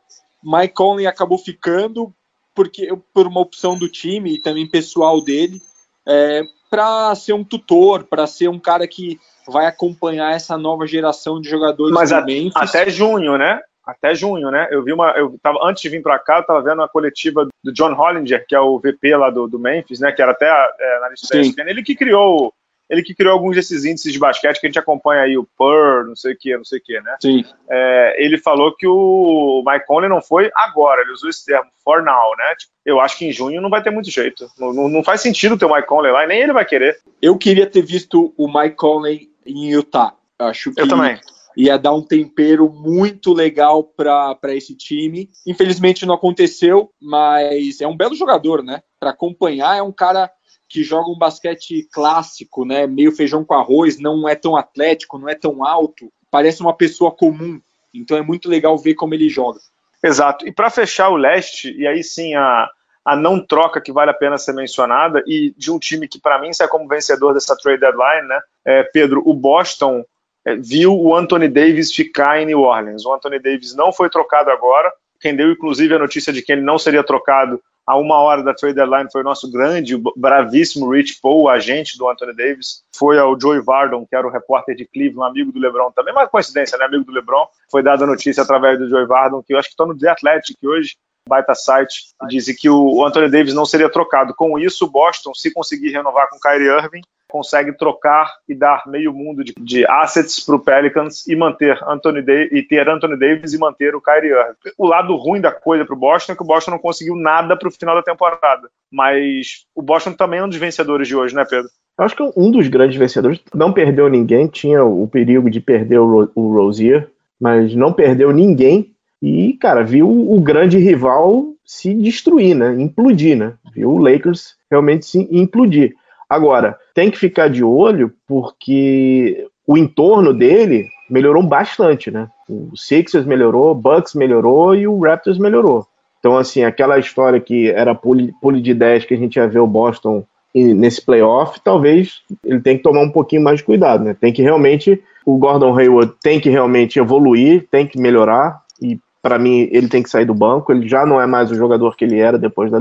[0.44, 2.13] Mike Conley acabou ficando
[2.54, 5.62] porque por uma opção do time e também pessoal dele,
[6.08, 11.39] é, para ser um tutor, para ser um cara que vai acompanhar essa nova geração
[11.39, 12.23] de jogadores Mas a.
[12.56, 13.62] Até junho, né?
[13.86, 14.67] até junho, né?
[14.71, 17.47] Eu vi uma, eu tava antes de vir para cá, eu tava vendo a coletiva
[17.63, 20.12] do John Hollinger, que é o VP lá do, do Memphis, né?
[20.12, 21.69] Que era até é, na lista da ESPN.
[21.69, 22.53] Ele que criou,
[22.89, 26.06] ele que criou alguns desses índices de basquete que a gente acompanha aí, o PUR,
[26.08, 27.17] não sei o que, não sei o que, né?
[27.21, 27.43] Sim.
[27.69, 32.01] É, ele falou que o Mike Conley não foi agora, ele usou esse termo, for
[32.01, 32.56] now, né?
[32.58, 34.47] Tipo, eu acho que em junho não vai ter muito jeito.
[34.58, 36.97] Não, não, não faz sentido ter o Mike Conley lá e nem ele vai querer.
[37.21, 40.15] Eu queria ter visto o Mike Conley em Utah.
[40.39, 41.19] Acho que eu também
[41.56, 45.29] ia dar um tempero muito legal para esse time.
[45.45, 48.82] Infelizmente não aconteceu, mas é um belo jogador, né?
[48.99, 50.32] Para acompanhar, é um cara
[50.67, 52.88] que joga um basquete clássico, né?
[52.88, 57.12] Meio feijão com arroz, não é tão atlético, não é tão alto, parece uma pessoa
[57.12, 57.62] comum.
[57.93, 59.60] Então é muito legal ver como ele joga.
[60.03, 60.47] Exato.
[60.47, 62.69] E para fechar o leste, e aí sim a,
[63.06, 66.39] a não troca que vale a pena ser mencionada, e de um time que para
[66.39, 68.39] mim sai como vencedor dessa trade deadline, né?
[68.66, 70.06] É, Pedro, o Boston
[70.46, 73.06] é, viu o Anthony Davis ficar em New Orleans.
[73.06, 76.62] O Anthony Davis não foi trocado agora, quem deu inclusive a notícia de que ele
[76.62, 81.19] não seria trocado a uma hora da trade deadline foi o nosso grande, bravíssimo Rich
[81.22, 82.84] Paul, agente do Anthony Davis.
[82.96, 86.30] Foi ao Joey Vardon, que era o repórter de Cleveland, amigo do LeBron também, mas
[86.30, 86.86] coincidência, né?
[86.86, 87.46] Amigo do LeBron.
[87.69, 90.10] Foi dada a notícia através do Joey Vardon, que eu acho que está no The
[90.10, 90.96] Athletic hoje,
[91.28, 94.34] baita site, disse que o Anthony Davis não seria trocado.
[94.36, 97.02] Com isso, o Boston, se conseguir renovar com Kyrie Irving,
[97.34, 102.22] consegue trocar e dar meio mundo de, de assets para o Pelicans e manter Anthony
[102.22, 104.76] Davis, e ter Anthony Davis e manter o Kyrie Irving.
[104.78, 107.58] O lado ruim da coisa para o Boston é que o Boston não conseguiu nada
[107.58, 108.69] para o final da temporada.
[108.91, 111.72] Mas o Boston também é um dos vencedores de hoje, né, Pedro?
[111.98, 115.98] Eu acho que um dos grandes vencedores não perdeu ninguém, tinha o perigo de perder
[115.98, 117.10] o, o Rozier,
[117.41, 122.80] mas não perdeu ninguém e, cara, viu o grande rival se destruir, né?
[122.80, 123.54] Implodir, né?
[123.74, 125.96] Viu o Lakers realmente se implodir.
[126.34, 132.28] Agora, tem que ficar de olho porque o entorno dele melhorou bastante, né?
[132.50, 135.86] O Sixers melhorou, o Bucks melhorou e o Raptors melhorou.
[136.17, 139.67] Então, assim, aquela história que era pule, de 10 que a gente ia ver o
[139.67, 140.24] Boston
[140.56, 144.15] nesse playoff, talvez ele tenha que tomar um pouquinho mais de cuidado, né?
[144.19, 149.38] Tem que realmente, o Gordon Hayward tem que realmente evoluir, tem que melhorar, e para
[149.38, 152.06] mim ele tem que sair do banco, ele já não é mais o jogador que
[152.06, 152.80] ele era depois da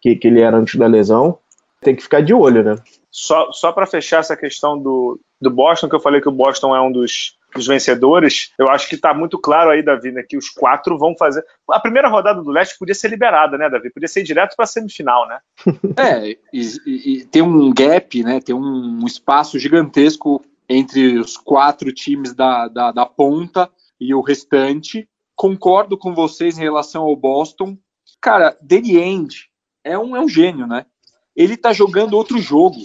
[0.00, 1.38] que, que ele era antes da lesão
[1.80, 2.74] tem que ficar de olho, né?
[3.10, 6.74] Só, só para fechar essa questão do, do Boston, que eu falei que o Boston
[6.74, 10.36] é um dos, dos vencedores, eu acho que está muito claro aí, Davi, né, que
[10.36, 11.44] os quatro vão fazer.
[11.70, 13.90] A primeira rodada do leste podia ser liberada, né, Davi?
[13.90, 15.38] Podia ser direto para a semifinal, né?
[15.96, 18.40] É, e, e, tem um gap, né?
[18.40, 25.08] Tem um espaço gigantesco entre os quatro times da, da, da ponta e o restante.
[25.34, 27.76] Concordo com vocês em relação ao Boston.
[28.20, 29.48] Cara, Danny End
[29.82, 30.84] é um, é um gênio, né?
[31.38, 32.78] Ele está jogando outro jogo.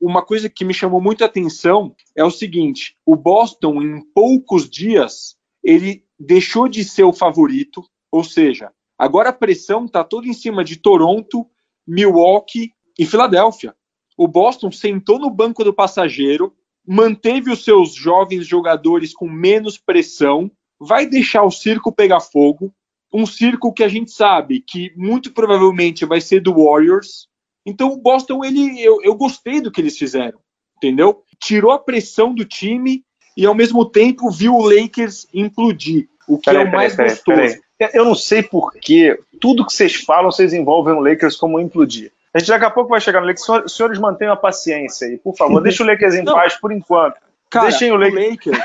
[0.00, 5.36] Uma coisa que me chamou muita atenção é o seguinte: o Boston, em poucos dias,
[5.62, 10.64] ele deixou de ser o favorito, ou seja, agora a pressão está toda em cima
[10.64, 11.46] de Toronto,
[11.86, 13.76] Milwaukee e Filadélfia.
[14.18, 16.52] O Boston sentou no banco do passageiro,
[16.84, 22.74] manteve os seus jovens jogadores com menos pressão, vai deixar o circo pegar fogo.
[23.14, 27.29] Um circo que a gente sabe que muito provavelmente vai ser do Warriors,
[27.64, 30.38] então o Boston, ele, eu, eu gostei do que eles fizeram,
[30.76, 31.22] entendeu?
[31.38, 33.04] Tirou a pressão do time
[33.36, 37.10] e ao mesmo tempo viu o Lakers implodir, o que peraí, é o mais peraí,
[37.10, 37.36] gostoso.
[37.36, 37.60] Peraí.
[37.94, 42.12] Eu não sei por que tudo que vocês falam, vocês envolvem o Lakers como implodir.
[42.32, 43.48] A gente daqui a pouco vai chegar no Lakers.
[43.64, 45.60] Os senhores mantenham a paciência aí, por favor.
[45.62, 46.34] Deixa o Lakers em não.
[46.34, 47.16] paz por enquanto.
[47.48, 48.16] Cara, Deixem o Lakers.
[48.16, 48.60] O Lakers,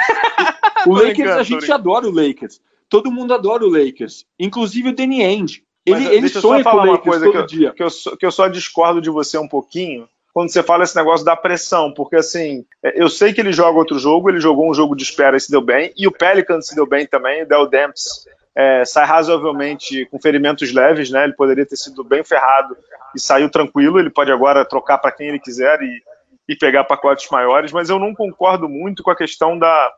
[0.86, 2.62] o Lakers a gente adora o Lakers.
[2.88, 5.64] todo mundo adora o Lakers, inclusive o Danny Ainge.
[5.86, 7.72] Ele, Mas, ele sonha só com o uma Lakers coisa todo eu, dia.
[7.72, 10.96] que, eu, só- que eu só discordo de você um pouquinho quando você fala esse
[10.98, 14.70] negócio da pressão, porque assim, é, eu sei que ele joga outro jogo, ele jogou
[14.70, 17.44] um jogo de espera e se deu bem, e o Pelicans se deu bem também,
[17.44, 21.24] o Del Demps é, sai razoavelmente com ferimentos leves, né?
[21.24, 22.76] Ele poderia ter sido bem ferrado
[23.16, 26.02] e saiu tranquilo, ele pode agora trocar para quem ele quiser e,
[26.50, 29.94] e pegar pacotes maiores, mas eu não concordo muito com a questão da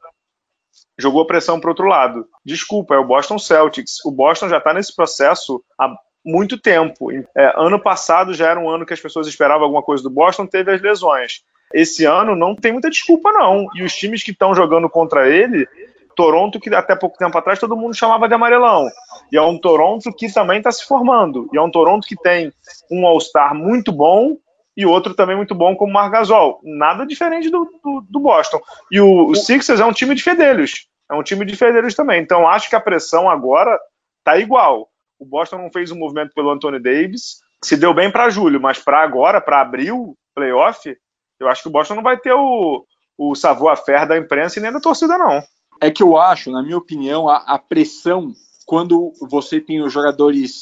[0.97, 2.27] jogou a pressão para outro lado.
[2.45, 4.03] Desculpa, é o Boston Celtics.
[4.05, 7.11] O Boston já está nesse processo há muito tempo.
[7.35, 10.45] É, ano passado já era um ano que as pessoas esperavam alguma coisa do Boston,
[10.45, 11.41] teve as lesões.
[11.73, 13.67] Esse ano não tem muita desculpa, não.
[13.75, 15.67] E os times que estão jogando contra ele,
[16.15, 18.89] Toronto, que até pouco tempo atrás todo mundo chamava de amarelão.
[19.31, 21.49] E é um Toronto que também está se formando.
[21.53, 22.51] E é um Toronto que tem
[22.91, 24.37] um All-Star muito bom
[24.77, 26.61] e outro também muito bom como o Margasol.
[26.63, 28.61] Nada diferente do, do, do Boston.
[28.91, 30.87] E o, o Sixers é um time de fedelhos.
[31.09, 32.21] É um time de fedelhos também.
[32.21, 33.77] Então acho que a pressão agora
[34.23, 34.87] tá igual.
[35.19, 38.77] O Boston não fez um movimento pelo Anthony Davis, se deu bem para julho, mas
[38.77, 40.95] para agora, para abril, playoff,
[41.39, 42.85] eu acho que o Boston não vai ter o,
[43.17, 45.41] o savoir-faire da imprensa e nem da torcida, não.
[45.81, 48.31] É que eu acho, na minha opinião, a, a pressão
[48.65, 50.59] quando você tem os jogadores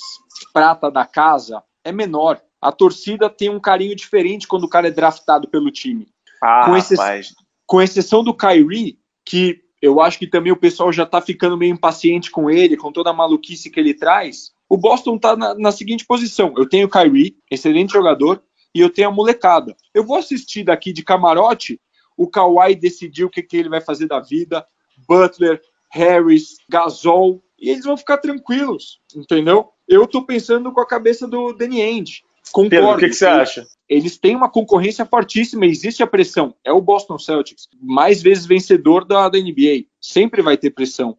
[0.53, 2.39] prata da casa é menor.
[2.65, 6.07] A torcida tem um carinho diferente quando o cara é draftado pelo time.
[6.41, 7.33] Ah, Com exce- rapaz.
[7.67, 11.73] Com exceção do Kyrie, que eu acho que também o pessoal já tá ficando meio
[11.73, 14.51] impaciente com ele, com toda a maluquice que ele traz.
[14.67, 18.41] O Boston tá na, na seguinte posição: eu tenho o Kyrie, excelente jogador,
[18.73, 19.75] e eu tenho a molecada.
[19.93, 21.79] Eu vou assistir daqui de camarote
[22.17, 24.65] o Kawhi decidir o que, que ele vai fazer da vida,
[25.07, 25.61] Butler,
[25.91, 29.69] Harris, Gasol, e eles vão ficar tranquilos, entendeu?
[29.87, 32.23] Eu tô pensando com a cabeça do Danny Ainge.
[32.51, 32.69] Concordo.
[32.69, 33.65] Pedro, o que, que você acha?
[33.87, 36.55] Eles têm uma concorrência fortíssima, existe a pressão.
[36.63, 39.85] É o Boston Celtics, mais vezes vencedor da, da NBA.
[40.01, 41.17] Sempre vai ter pressão.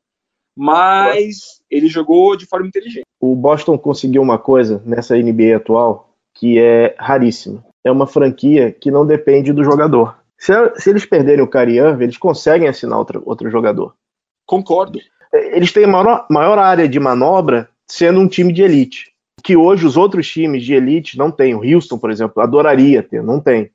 [0.57, 3.05] Mas ele jogou de forma inteligente.
[3.20, 7.64] O Boston conseguiu uma coisa nessa NBA atual que é raríssima.
[7.85, 10.18] É uma franquia que não depende do jogador.
[10.39, 13.95] Se, se eles perderem o Kyrie Irving, eles conseguem assinar outro, outro jogador.
[14.47, 14.99] Concordo.
[15.33, 19.12] Eles têm maior, maior área de manobra sendo um time de elite.
[19.47, 21.55] Que hoje os outros times de elite não têm.
[21.55, 23.70] O Houston, por exemplo, adoraria ter, não tem.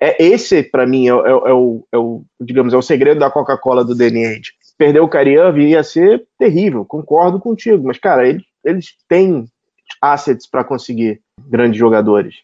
[0.00, 3.30] É, esse, para mim, é, é- é o, é o, digamos, é o segredo da
[3.30, 4.50] Coca-Cola do Ainge.
[4.76, 7.86] Perder o Irving ia ser terrível, concordo contigo.
[7.86, 9.46] Mas, cara, eles, eles têm
[10.00, 12.34] assets para conseguir grandes jogadores.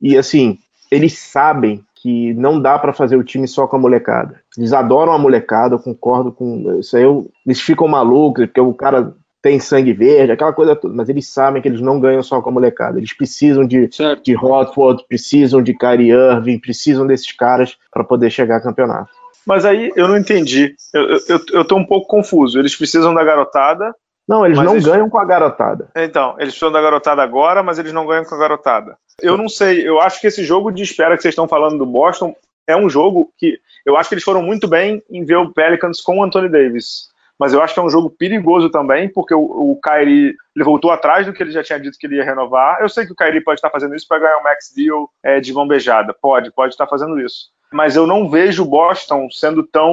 [0.00, 0.56] E, assim,
[0.90, 4.40] eles sabem que não dá para fazer o time só com a molecada.
[4.56, 7.02] Eles adoram a molecada, eu concordo com isso aí.
[7.02, 11.26] eu- Eles ficam malucos, porque o cara tem sangue verde, aquela coisa toda, mas eles
[11.26, 12.96] sabem que eles não ganham só com a molecada.
[12.98, 14.22] Eles precisam de, Certo.
[14.22, 19.10] de Hotford, precisam de Kyrie Irving, precisam desses caras para poder chegar a campeonato.
[19.44, 20.76] Mas aí eu não entendi.
[20.94, 22.56] Eu, eu, eu- tô um pouco confuso.
[22.58, 23.92] Eles precisam da garotada.
[24.28, 25.88] Não, eles não isso- ganham com a garotada.
[25.96, 28.96] Então, eles precisam da garotada agora, mas eles não ganham com a garotada.
[29.20, 29.86] Eu não sei.
[29.86, 32.32] Eu acho que esse jogo de espera que vocês estão falando do Boston
[32.68, 36.00] é um jogo que eu acho que eles foram muito bem em ver o Pelicans
[36.00, 37.10] com o Anthony Davis.
[37.38, 40.90] Mas eu acho que é um jogo perigoso também, porque o, o Kyrie ele voltou
[40.90, 42.80] atrás do que ele já tinha dito que ele ia renovar.
[42.80, 45.40] Eu sei que o Kyrie pode estar fazendo isso para ganhar um max deal é,
[45.40, 46.14] de mão beijada.
[46.14, 47.50] Pode, pode estar fazendo isso.
[47.72, 49.92] Mas eu não vejo o Boston sendo tão.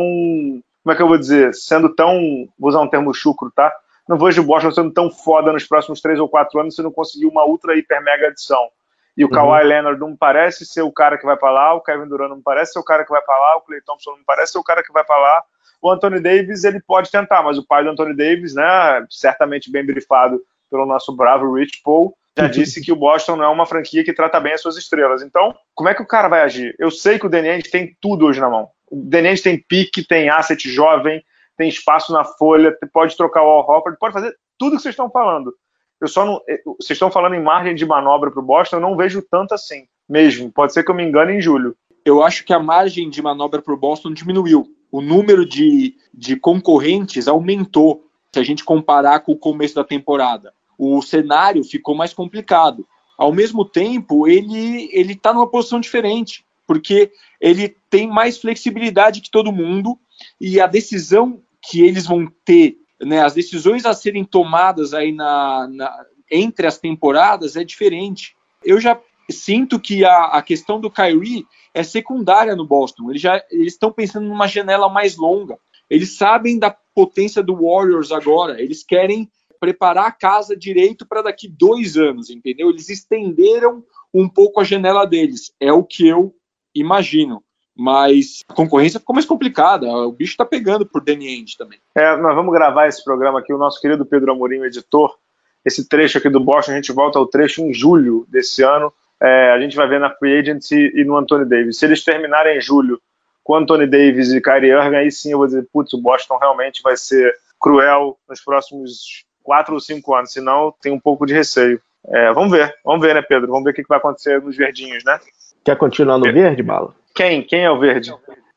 [0.84, 1.54] Como é que eu vou dizer?
[1.54, 2.20] Sendo tão.
[2.58, 3.74] Vou usar um termo chucro, tá?
[4.08, 6.92] Não vejo o Boston sendo tão foda nos próximos três ou quatro anos se não
[6.92, 8.68] conseguir uma ultra, hiper, mega adição.
[9.16, 9.34] E o Uhum.
[9.34, 12.42] Kawhi Leonard não parece ser o cara que vai para lá, o Kevin Durant não
[12.42, 14.64] parece ser o cara que vai para lá, o Clay Thompson não parece ser o
[14.64, 15.44] cara que vai para lá.
[15.82, 19.86] O Anthony Davis, ele pode tentar, mas o pai do Anthony Davis, né, certamente bem
[19.86, 24.04] brifado pelo nosso bravo Rich Paul, já disse que o Boston não é uma franquia
[24.04, 25.22] que trata bem as suas estrelas.
[25.22, 26.76] Então, como é que o cara vai agir?
[26.78, 28.70] Eu sei que o Ainge tem tudo hoje na mão.
[28.92, 31.24] O Ainge tem pique, tem asset jovem,
[31.58, 35.10] tem espaço na folha, pode trocar o Al Horford, pode fazer tudo que vocês estão
[35.10, 35.54] falando.
[36.00, 36.42] Eu só não.
[36.48, 39.54] eh, Vocês estão falando em margem de manobra para o Boston, eu não vejo tanto
[39.54, 40.52] assim, mesmo.
[40.52, 41.76] Pode ser que eu me engane em julho.
[42.06, 44.74] Eu acho que a margem de manobra para o Boston diminuiu.
[44.92, 50.54] O número de, de concorrentes aumentou se a gente comparar com o começo da temporada.
[50.78, 52.88] O cenário ficou mais complicado.
[53.18, 59.30] Ao mesmo tempo, ele ele está numa posição diferente, porque ele tem mais flexibilidade que
[59.30, 59.98] todo mundo
[60.40, 65.68] e a decisão que eles vão ter, né, as decisões a serem tomadas aí na,
[65.68, 68.36] na- entre as temporadas é diferente.
[68.64, 69.00] Eu já
[69.32, 73.10] sinto que a, a questão do Kyrie é secundária no Boston.
[73.10, 75.58] Eles já estão pensando numa janela mais longa.
[75.90, 78.62] Eles sabem da potência do Warriors agora.
[78.62, 82.70] Eles querem preparar a casa direito para daqui dois anos, entendeu?
[82.70, 85.52] Eles estenderam um pouco a janela deles.
[85.60, 86.34] É o que eu
[86.74, 87.44] imagino.
[87.82, 89.88] mas a concorrência ficou mais complicada.
[89.88, 91.80] O bicho tá pegando por Danny Ainge também.
[91.96, 95.18] É, nós vamos gravar esse programa aqui, o nosso querido Pedro Amorim, editor.
[95.64, 98.92] Esse trecho aqui do Boston, a gente volta ao trecho em julho desse ano.
[99.22, 101.78] É, a gente vai ver na Free Agency e no Anthony Davis.
[101.78, 103.02] Se eles terminarem em julho
[103.44, 106.82] com Anthony Davis e Kyrie Irving, aí sim eu vou dizer, putz, o Boston realmente
[106.82, 111.82] vai ser cruel nos próximos quatro ou cinco anos, senão tem um pouco de receio.
[112.08, 113.48] É, vamos ver, vamos ver, né, Pedro?
[113.48, 115.20] Vamos ver o que vai acontecer nos verdinhos, né?
[115.66, 116.96] Quer continuar no verde, Bala?
[117.14, 117.44] Quem?
[117.44, 118.14] Quem é o verde?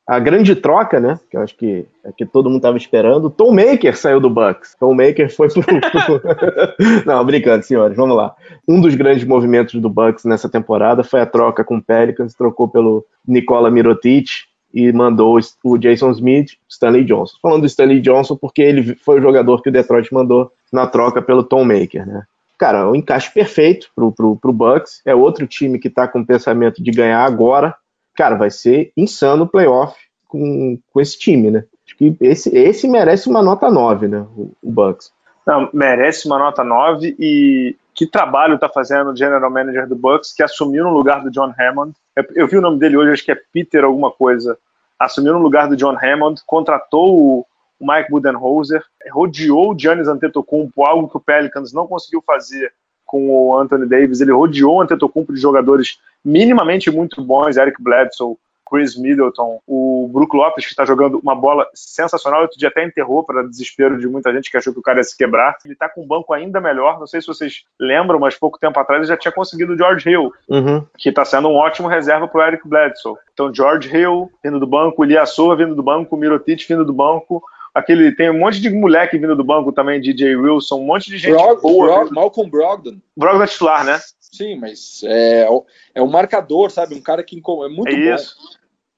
[0.07, 1.21] A grande troca, né?
[1.31, 3.31] Que eu acho que é que todo mundo estava esperando.
[3.31, 4.75] Tom Maker saiu do Bucks.
[4.79, 5.63] Tom Maker foi pro.
[7.07, 8.35] Não, brincando, senhores, vamos lá.
[8.69, 12.69] Um dos grandes movimentos do Bucks nessa temporada foi a troca com o Pelicans, trocou
[12.69, 14.29] pelo Nicola Mirotic
[14.75, 17.37] e mandou o Jason Smith, Stanley Johnson.
[17.41, 21.23] Falando do Stanley Johnson porque ele foi o jogador que o Detroit mandou na troca
[21.23, 22.25] pelo Tom Maker, né?
[22.59, 25.03] Cara, o um encaixe perfeito pro, pro, pro Bucks.
[25.05, 27.75] É outro time que tá com o pensamento de ganhar agora.
[28.15, 29.97] Cara, vai ser insano o playoff
[30.29, 31.65] com, com esse time, né?
[31.87, 34.27] Acho que esse, esse merece uma nota 9, né?
[34.37, 35.13] O, o Bucks.
[35.47, 40.33] Não, merece uma nota 9 e que trabalho está fazendo o general manager do Bucks,
[40.33, 41.93] que assumiu no lugar do John Hammond.
[42.35, 44.57] Eu, vi o nome dele hoje, acho que é Peter alguma coisa.
[44.99, 47.47] Assumiu no lugar do John Hammond, contratou o,
[47.79, 52.73] o Mike Budenholzer, rodeou o Giannis Antetokounmpo, algo que o Pelicans não conseguiu fazer
[53.13, 54.23] com o Anthony Davis.
[54.23, 60.35] Ele rodeou o Antetokounmpo de jogadores minimamente muito bons, Eric Bledsoe, Chris Middleton, o Brook
[60.35, 64.33] Lopes, que está jogando uma bola sensacional, outro dia até enterrou para desespero de muita
[64.33, 65.59] gente que achou que o cara ia se quebrar.
[65.63, 68.81] Ele está com um banco ainda melhor, não sei se vocês lembram, mas pouco tempo
[68.81, 70.87] atrás ele já tinha conseguido o George Hill, uhum.
[70.97, 73.17] que está sendo um ótimo reserva para o Eric Bledsoe.
[73.35, 77.45] Então, George Hill vindo do banco, Ilyasova vindo do banco, Mirotic vindo do banco,
[77.75, 81.19] aquele tem um monte de moleque vindo do banco também, DJ Wilson, um monte de
[81.19, 81.87] gente Brog, boa.
[81.87, 82.99] Brog, Malcolm Brogdon.
[83.17, 83.99] Brogdon é titular, né?
[84.19, 85.47] Sim, mas é,
[85.95, 86.95] é um marcador, sabe?
[86.95, 88.15] Um cara que é muito é bom.
[88.15, 88.37] Isso.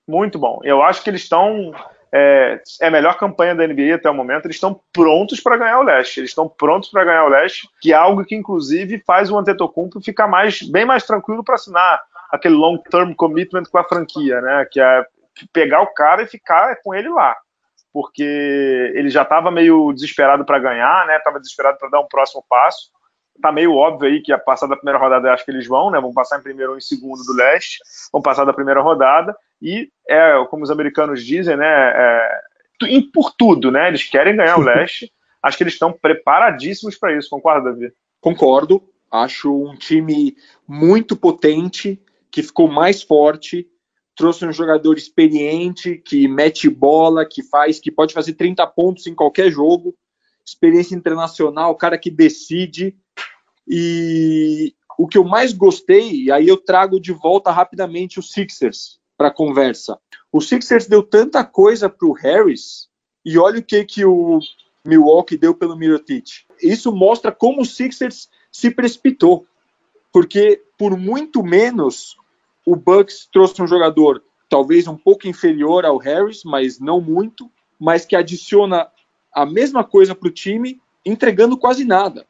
[0.06, 0.60] Muito bom.
[0.62, 1.72] Eu acho que eles estão.
[2.12, 4.46] É, é, a melhor campanha da NBA até o momento.
[4.46, 6.20] Eles estão prontos para ganhar o leste.
[6.20, 10.00] Eles estão prontos para ganhar o leste, que é algo que, inclusive, faz o Antetokounmpo
[10.00, 12.00] ficar mais, bem mais tranquilo para assinar
[12.30, 14.64] aquele long-term commitment com a franquia, né?
[14.70, 15.04] Que é
[15.52, 17.36] pegar o cara e ficar com ele lá.
[17.94, 21.16] Porque ele já estava meio desesperado para ganhar, né?
[21.16, 22.92] Estava desesperado para dar um próximo passo
[23.40, 26.00] tá meio óbvio aí que a passar da primeira rodada acho que eles vão, né?
[26.00, 27.78] Vão passar em primeiro ou em segundo do leste,
[28.12, 31.66] vão passar da primeira rodada e é como os americanos dizem, né?
[31.66, 32.40] É,
[33.12, 33.88] por tudo, né?
[33.88, 35.12] Eles querem ganhar o leste.
[35.42, 37.28] Acho que eles estão preparadíssimos para isso.
[37.30, 37.92] Concorda, Davi?
[38.20, 38.82] Concordo.
[39.10, 40.36] Acho um time
[40.66, 43.68] muito potente que ficou mais forte.
[44.16, 49.14] Trouxe um jogador experiente que mete bola, que faz, que pode fazer 30 pontos em
[49.14, 49.94] qualquer jogo.
[50.46, 52.96] Experiência internacional, cara que decide
[53.66, 59.00] e o que eu mais gostei, e aí eu trago de volta rapidamente os Sixers
[59.16, 59.98] para conversa.
[60.30, 62.88] O Sixers deu tanta coisa para o Harris,
[63.24, 64.38] e olha o que, que o
[64.86, 66.44] Milwaukee deu pelo Mirotic.
[66.62, 69.46] Isso mostra como o Sixers se precipitou,
[70.12, 72.16] porque por muito menos
[72.66, 78.04] o Bucks trouxe um jogador talvez um pouco inferior ao Harris, mas não muito, mas
[78.04, 78.88] que adiciona
[79.32, 82.24] a mesma coisa para o time, entregando quase nada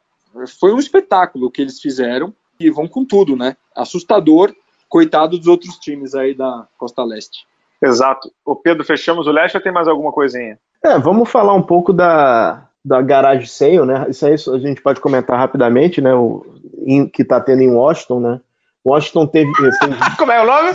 [0.59, 3.55] foi um espetáculo que eles fizeram e vão com tudo, né?
[3.75, 4.53] Assustador,
[4.89, 7.47] coitado dos outros times aí da Costa Leste.
[7.81, 8.31] Exato.
[8.45, 10.57] O Pedro, fechamos o leste ou tem mais alguma coisinha?
[10.83, 14.05] É, vamos falar um pouco da, da garage sale, né?
[14.09, 16.13] Isso aí a gente pode comentar rapidamente, né?
[16.13, 16.45] O
[16.85, 18.41] in, que tá tendo em Washington, né?
[18.85, 19.51] Washington teve.
[19.53, 19.95] teve...
[20.17, 20.73] Como é o nome?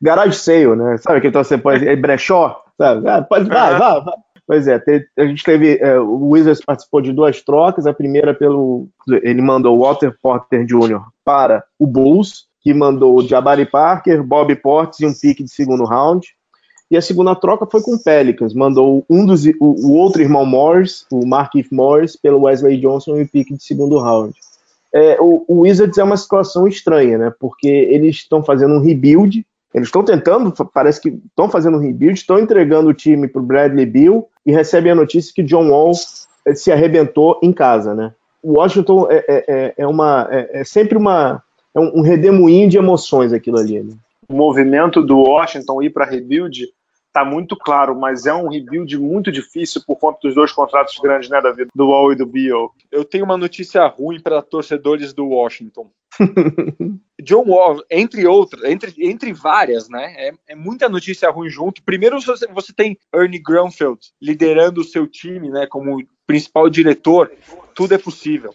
[0.00, 0.96] Garage sale, né?
[0.98, 1.86] Sabe que então você pode.
[1.86, 2.62] É brechó?
[2.78, 3.08] Sabe?
[3.08, 4.14] Ah, pode, vai, vai, vai.
[4.46, 4.82] Pois é,
[5.18, 5.78] a gente teve.
[5.80, 7.86] É, o Wizards participou de duas trocas.
[7.86, 8.88] A primeira pelo.
[9.22, 11.00] Ele mandou o Walter Porter Jr.
[11.24, 15.84] para o Bulls, que mandou o Jabari Parker, Bob Portes e um pique de segundo
[15.84, 16.26] round.
[16.90, 18.52] E a segunda troca foi com o Pelicans.
[18.52, 23.22] Mandou um dos, o, o outro irmão Morris, o Markif Morris, pelo Wesley Johnson e
[23.22, 24.34] um pique de segundo round.
[24.94, 27.32] É, o, o Wizards é uma situação estranha, né?
[27.40, 32.18] Porque eles estão fazendo um rebuild eles estão tentando, parece que estão fazendo um rebuild,
[32.18, 35.92] estão entregando o time para o Bradley Bill e recebem a notícia que John Wall
[36.46, 38.12] eh, se arrebentou em casa, né?
[38.44, 41.42] Washington é, é, é, é uma, é, é, sempre uma,
[41.74, 43.80] é um redemoinho de emoções aquilo ali.
[43.80, 43.94] Né?
[44.28, 46.68] O movimento do Washington ir para rebuild
[47.12, 51.28] está muito claro, mas é um rebuild muito difícil por conta dos dois contratos grandes,
[51.28, 51.68] né, David?
[51.74, 52.70] Do Wall e do Bill.
[52.90, 55.90] Eu tenho uma notícia ruim para torcedores do Washington.
[57.22, 60.14] John Wall, entre outras, entre, entre várias, né?
[60.16, 61.82] É, é, muita notícia ruim junto.
[61.82, 65.66] Primeiro, você, você tem Ernie Grunfeld liderando o seu time, né?
[65.66, 67.30] Como principal diretor,
[67.74, 68.54] tudo é possível.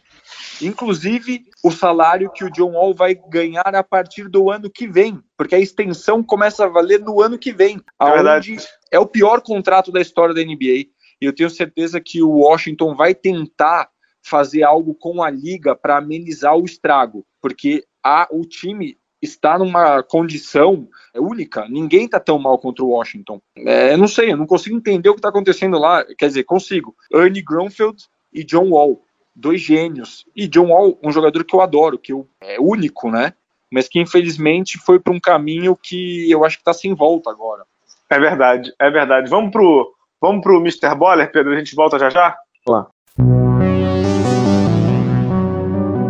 [0.61, 5.19] Inclusive o salário que o John Wall vai ganhar a partir do ano que vem,
[5.37, 8.57] porque a extensão começa a valer no ano que vem, aonde
[8.91, 10.87] é o pior contrato da história da NBA.
[11.19, 13.89] E eu tenho certeza que o Washington vai tentar
[14.23, 20.03] fazer algo com a liga para amenizar o estrago, porque a, o time está numa
[20.03, 21.67] condição única.
[21.67, 23.41] Ninguém está tão mal contra o Washington.
[23.57, 26.05] É, eu não sei, eu não consigo entender o que está acontecendo lá.
[26.17, 26.95] Quer dizer, consigo.
[27.11, 29.01] Ernie Grunfeld e John Wall,
[29.37, 30.25] dois gênios.
[30.35, 33.33] E John Wall, um jogador que eu adoro, que eu, é único, né?
[33.71, 37.63] Mas que infelizmente foi para um caminho que eu acho que está sem volta agora.
[38.09, 39.29] É verdade, é verdade.
[39.29, 40.95] Vamos pro, vamos pro Mr.
[40.95, 41.53] Boller, Pedro.
[41.53, 42.35] A gente volta já já?
[42.67, 42.87] Lá.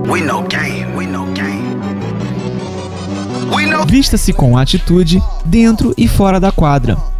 [0.07, 1.67] We know game, we know game.
[3.88, 7.16] Vista-se com atitude dentro e fora da quadra.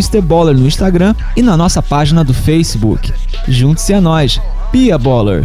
[0.00, 0.22] Mr.
[0.22, 3.12] Baller no Instagram e na nossa página do Facebook.
[3.46, 4.40] Junte-se a nós,
[4.72, 5.44] Pia Baller.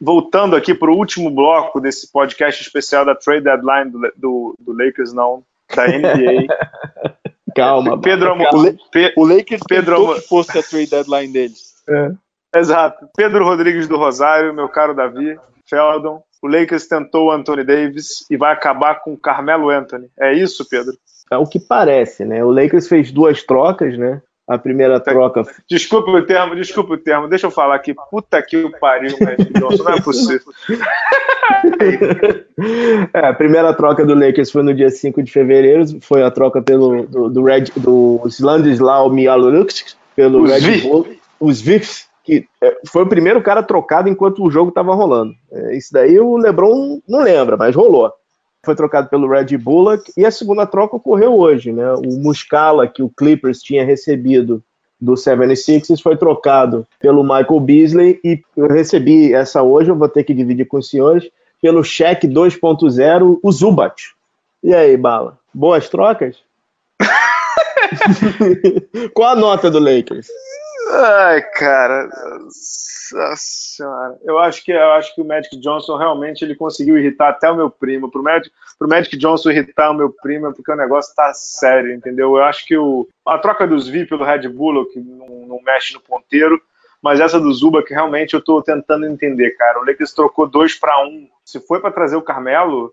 [0.00, 4.72] Voltando aqui para o último bloco desse podcast especial da Trade Deadline do, do, do
[4.72, 6.46] Lakers, não, da NBA.
[7.54, 8.48] calma, Pedro calma.
[8.50, 11.72] Amo- Pe- O Lakers Pedro tentou que fosse a trade deadline deles.
[12.54, 13.06] Exato.
[13.16, 15.38] Pedro Rodrigues do Rosário, meu caro Davi,
[15.70, 16.20] Feldon.
[16.42, 20.08] O Lakers tentou o Anthony Davis e vai acabar com o Carmelo Anthony.
[20.18, 20.94] É isso, Pedro?
[21.30, 22.44] É o que parece, né?
[22.44, 24.20] O Lakers fez duas trocas, né?
[24.46, 27.28] A primeira troca Desculpa o termo, desculpa o termo.
[27.28, 27.94] Deixa eu falar aqui.
[28.10, 29.84] Puta que o pariu, Magic Johnson.
[29.84, 30.52] Não é possível.
[33.12, 36.62] É, a primeira troca do Lakers foi no dia 5 de fevereiro, foi a troca
[36.62, 40.80] pelo do, do Red do Slandislau Mialuruks pelo Os Red.
[40.80, 45.34] Bull, os Vifs, que é, foi o primeiro cara trocado enquanto o jogo estava rolando.
[45.50, 48.12] É, isso daí o LeBron não lembra, mas rolou.
[48.64, 51.92] Foi trocado pelo Red Bullock e a segunda troca ocorreu hoje, né?
[51.94, 54.62] O Muscala que o Clippers tinha recebido
[55.00, 60.22] do 76ers foi trocado pelo Michael Beasley e eu recebi essa hoje, eu vou ter
[60.22, 61.28] que dividir com os senhores,
[61.60, 64.14] pelo cheque 2.0, o Zubat.
[64.62, 65.38] E aí, Bala?
[65.52, 66.36] Boas trocas?
[69.12, 70.28] Qual a nota do Lakers?
[70.90, 72.08] Ai, cara.
[72.08, 74.18] Nossa senhora.
[74.22, 77.56] Eu acho que eu acho que o Magic Johnson realmente ele conseguiu irritar até o
[77.56, 78.10] meu primo.
[78.10, 81.92] Pro Magic, pro Magic Johnson irritar o meu primo é porque o negócio tá sério,
[81.92, 82.36] entendeu?
[82.36, 85.94] Eu acho que o, a troca dos Vi pelo Red Bull que não, não mexe
[85.94, 86.60] no ponteiro,
[87.02, 89.80] mas essa do Zuba que realmente eu tô tentando entender, cara.
[89.80, 91.28] O Lakers trocou dois para um.
[91.44, 92.92] Se foi para trazer o Carmelo,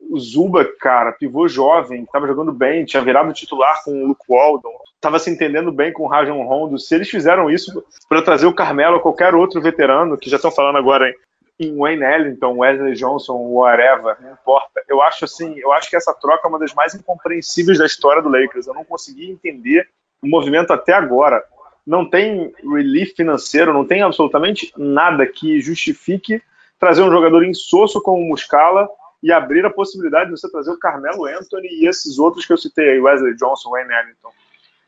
[0.00, 4.72] o Zuba, cara, pivô jovem, tava jogando bem, tinha virado titular com o Luke Walton,
[5.00, 6.78] tava se entendendo bem com o Rajon Rondo.
[6.78, 10.50] Se eles fizeram isso para trazer o Carmelo ou qualquer outro veterano, que já estão
[10.50, 11.12] falando agora
[11.58, 14.82] em Wayne Ellington, Wesley Johnson, whatever, não importa.
[14.88, 18.22] Eu acho assim, eu acho que essa troca é uma das mais incompreensíveis da história
[18.22, 18.66] do Lakers.
[18.66, 19.88] Eu não consegui entender
[20.22, 21.42] o movimento até agora.
[21.86, 26.42] Não tem relief financeiro, não tem absolutamente nada que justifique
[26.78, 28.88] trazer um jogador insosso como o Muscala
[29.26, 32.56] e abrir a possibilidade de você trazer o Carmelo Anthony e esses outros que eu
[32.56, 34.30] citei aí, Wesley Johnson, Wayne Ellington.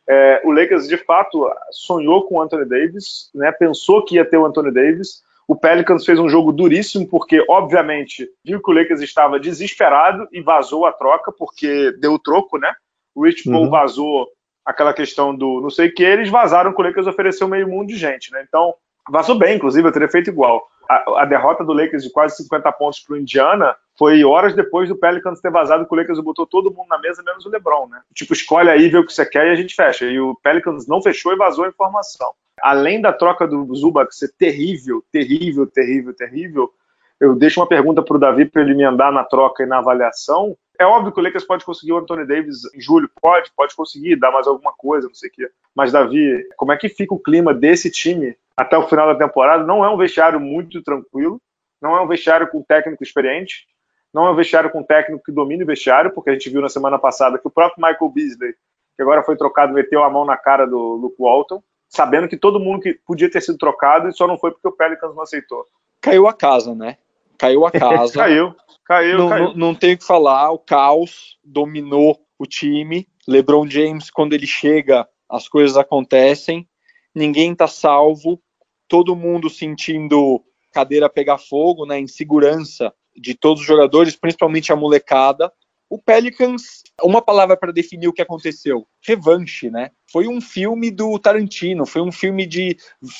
[0.09, 4.37] É, o Lakers, de fato, sonhou com o Anthony Davis, né, pensou que ia ter
[4.37, 5.25] o Anthony Davis.
[5.49, 10.41] O Pelicans fez um jogo duríssimo, porque, obviamente, viu que o Lakers estava desesperado e
[10.41, 12.73] vazou a troca, porque deu o troco, né?
[13.17, 13.71] O Rich Paul Uhum.
[13.71, 14.29] vazou
[14.65, 17.89] aquela questão do não sei o que, eles vazaram que o Lakers ofereceu meio mundo
[17.89, 18.45] de gente, né?
[18.47, 18.73] Então,
[19.11, 20.65] vazou bem, inclusive, eu teria feito igual.
[20.89, 24.89] A, a derrota do Lakers de quase 50 pontos para o Indiana foi horas depois
[24.89, 27.89] do Pelicans ter vazado que o Lakers botou todo mundo na mesa, menos o LeBron,
[27.89, 28.01] né?
[28.15, 30.07] Tipo, escolhe aí, vê o que você quer e a gente fecha.
[30.07, 32.33] E o Pelicans não fechou e vazou a informação.
[32.63, 36.73] Além da troca do Zubac ser terrível, terrível, terrível, terrível,
[37.21, 39.79] eu deixo uma pergunta para o Davi para ele me andar na troca e na
[39.79, 40.57] avaliação.
[40.79, 44.15] É óbvio que o Lakers pode conseguir o Anthony Davis em julho, pode, pode conseguir,
[44.15, 45.51] dar mais alguma coisa, não sei o quê.
[45.75, 49.65] Mas, Davi, como é que fica o clima desse time até o final da temporada?
[49.65, 51.43] Não é um vestiário muito tranquilo,
[51.83, 53.67] não é um vestiário com técnico experiente,
[54.15, 56.69] não é um vestiário com técnico que domine o vestiário, porque a gente viu na
[56.69, 58.55] semana passada que o próprio Michael Beasley,
[58.97, 62.61] que agora foi trocado, meteu a mão na cara do Luke Walton, sabendo que todo
[62.61, 65.65] mundo que podia ter sido trocado e só não foi porque o Pelicans não aceitou.
[66.01, 66.99] Caiu a casa, né?
[67.39, 68.13] Caiu a casa.
[68.13, 69.45] Caiu, caiu, não, caiu.
[69.45, 73.07] não, não tem o que falar, o caos dominou o time.
[73.27, 76.69] LeBron James, quando ele chega, as coisas acontecem,
[77.15, 78.41] ninguém tá salvo.
[78.89, 85.53] todo mundo sentindo cadeira pegar fogo, né, insegurança de todos os jogadores, principalmente a molecada.
[85.91, 89.91] O Pelicans, uma palavra para definir o que aconteceu: revanche, né?
[90.11, 92.77] Foi um filme do Tarantino, foi um filme de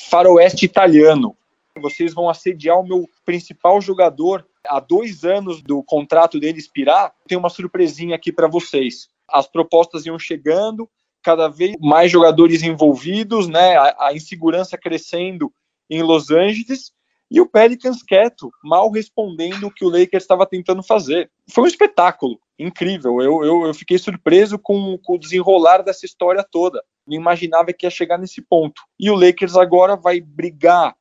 [0.09, 1.35] faroeste italiano.
[1.79, 7.13] Vocês vão assediar o meu principal jogador há dois anos do contrato dele expirar.
[7.27, 9.07] Tem uma surpresinha aqui para vocês.
[9.27, 10.89] As propostas iam chegando,
[11.21, 13.77] cada vez mais jogadores envolvidos, né?
[13.77, 15.51] A, a insegurança crescendo
[15.89, 16.91] em Los Angeles
[17.31, 21.29] e o Pelicans quieto, mal respondendo o que o Lakers estava tentando fazer.
[21.47, 23.21] Foi um espetáculo incrível.
[23.21, 26.83] Eu, eu, eu fiquei surpreso com, com, o desenrolar dessa história toda.
[27.05, 28.81] Não imaginava que ia chegar nesse ponto.
[28.99, 30.95] E o Lakers agora vai brigar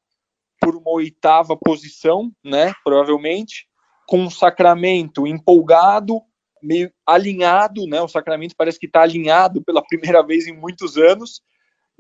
[0.69, 2.75] por uma oitava posição, né?
[2.85, 3.67] Provavelmente,
[4.07, 6.21] com o Sacramento empolgado,
[6.63, 8.03] meio alinhado, né?
[8.03, 11.41] O Sacramento parece que está alinhado pela primeira vez em muitos anos.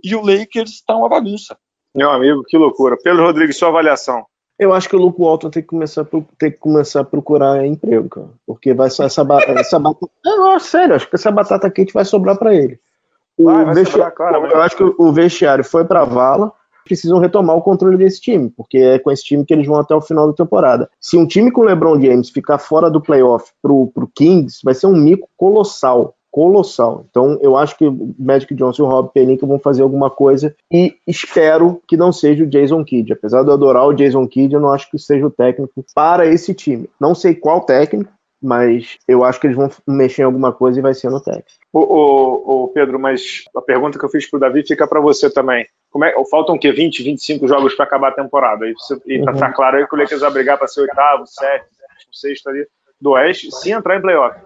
[0.04, 1.56] E o Lakers está uma bagunça.
[1.94, 2.98] Meu amigo, que loucura.
[3.02, 4.26] Pedro Rodrigues, sua avaliação.
[4.58, 6.04] Eu acho que o Luke Walton tem que começar a,
[6.38, 8.30] que começar a procurar emprego, cara.
[8.46, 10.12] Porque vai ser essa, essa batata.
[10.22, 12.78] Não, sério, acho que essa batata quente vai sobrar para ele.
[13.38, 16.52] O vai, vai vestiário, sobrar, claro, eu acho que o vestiário foi para vala.
[16.89, 19.95] Precisam retomar o controle desse time, porque é com esse time que eles vão até
[19.95, 20.91] o final da temporada.
[20.99, 24.86] Se um time com LeBron James ficar fora do playoff pro, pro Kings, vai ser
[24.86, 27.07] um mico colossal colossal.
[27.11, 30.55] Então, eu acho que o Magic Johnson e o Rob Pelinka vão fazer alguma coisa
[30.70, 33.12] e espero que não seja o Jason Kidd.
[33.12, 36.26] Apesar de eu adorar o Jason Kidd, eu não acho que seja o técnico para
[36.26, 36.89] esse time.
[37.01, 38.12] Não sei qual técnico,
[38.43, 41.49] mas eu acho que eles vão mexer em alguma coisa e vai ser no técnico.
[41.72, 45.66] Ô Pedro, mas a pergunta que eu fiz para o Davi fica para você também.
[45.91, 46.72] Como é, faltam o quê?
[46.72, 48.66] 20, 25 jogos para acabar a temporada.
[48.66, 48.74] E,
[49.07, 49.39] e tá, uhum.
[49.39, 51.70] tá claro aí que o Lakers vai brigar para ser oitavo, sétimo,
[52.12, 52.66] sexto ali
[53.01, 54.39] do Oeste, se entrar em playoff.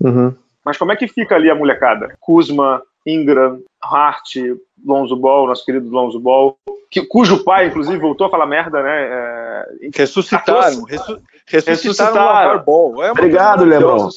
[0.00, 0.34] Uhum.
[0.64, 2.16] Mas como é que fica ali a molecada?
[2.18, 4.36] Kuzma, Ingram, Hart,
[4.84, 6.56] Lonzo Ball, nosso querido Lonzo Ball,
[6.90, 9.08] que, cujo pai, inclusive, voltou a falar merda, né?
[9.10, 13.04] É, ressuscitaram, ressu, ressuscitaram, o Ball.
[13.04, 14.08] É obrigado, Lebron.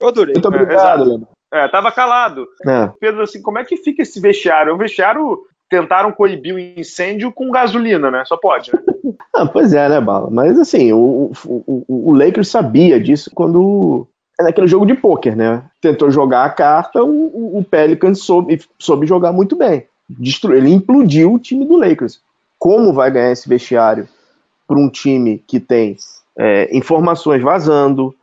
[0.00, 0.34] Eu adorei.
[0.34, 1.28] Muito obrigado, é, Lebron.
[1.52, 2.46] É, tava calado.
[2.66, 2.90] É.
[3.00, 4.70] Pedro, assim, como é que fica esse vestiário?
[4.70, 8.24] É um vestiário tentaram coibir o incêndio com gasolina, né?
[8.24, 8.80] Só pode, né?
[9.34, 10.28] ah, pois é, né, Bala?
[10.30, 14.06] Mas assim, o, o, o, Lakers sabia disso quando
[14.40, 15.62] é naquele jogo de pôquer, né?
[15.80, 19.86] Tentou jogar a carta, o, o Pelicans soube, soube jogar muito bem.
[20.08, 22.20] Destru, ele implodiu o time do Lakers.
[22.58, 24.08] Como vai ganhar esse vestiário
[24.66, 25.96] para um time que tem
[26.36, 28.14] é, informações vazando,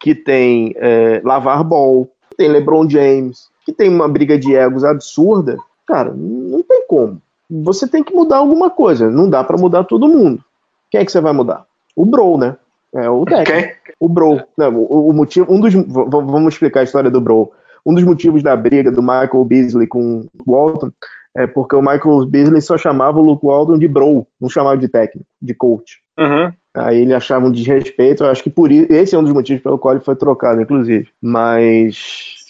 [0.00, 5.56] que tem é, lavar ball, tem LeBron James, que tem uma briga de egos absurda?
[5.86, 7.20] Cara, não tem como.
[7.50, 9.10] Você tem que mudar alguma coisa.
[9.10, 10.42] Não dá para mudar todo mundo.
[10.90, 11.64] Quem é que você vai mudar?
[11.94, 12.56] O Bro, né?
[12.94, 13.74] É o técnico.
[13.98, 14.42] O Bro.
[14.56, 15.52] Não, o, o, motivo.
[15.52, 15.74] Um dos.
[15.74, 17.52] Vamos explicar a história do Bro.
[17.84, 20.90] Um dos motivos da briga do Michael Beasley com o Walton
[21.36, 24.88] é porque o Michael Beasley só chamava o Luke Walton de Bro, não chamava de
[24.88, 25.98] técnico, de coach.
[26.18, 26.52] Uhum.
[26.74, 28.24] Aí ele achava um desrespeito.
[28.24, 28.92] Eu acho que por isso.
[28.92, 31.08] Esse é um dos motivos pelo qual ele foi trocado, inclusive.
[31.20, 32.43] Mas.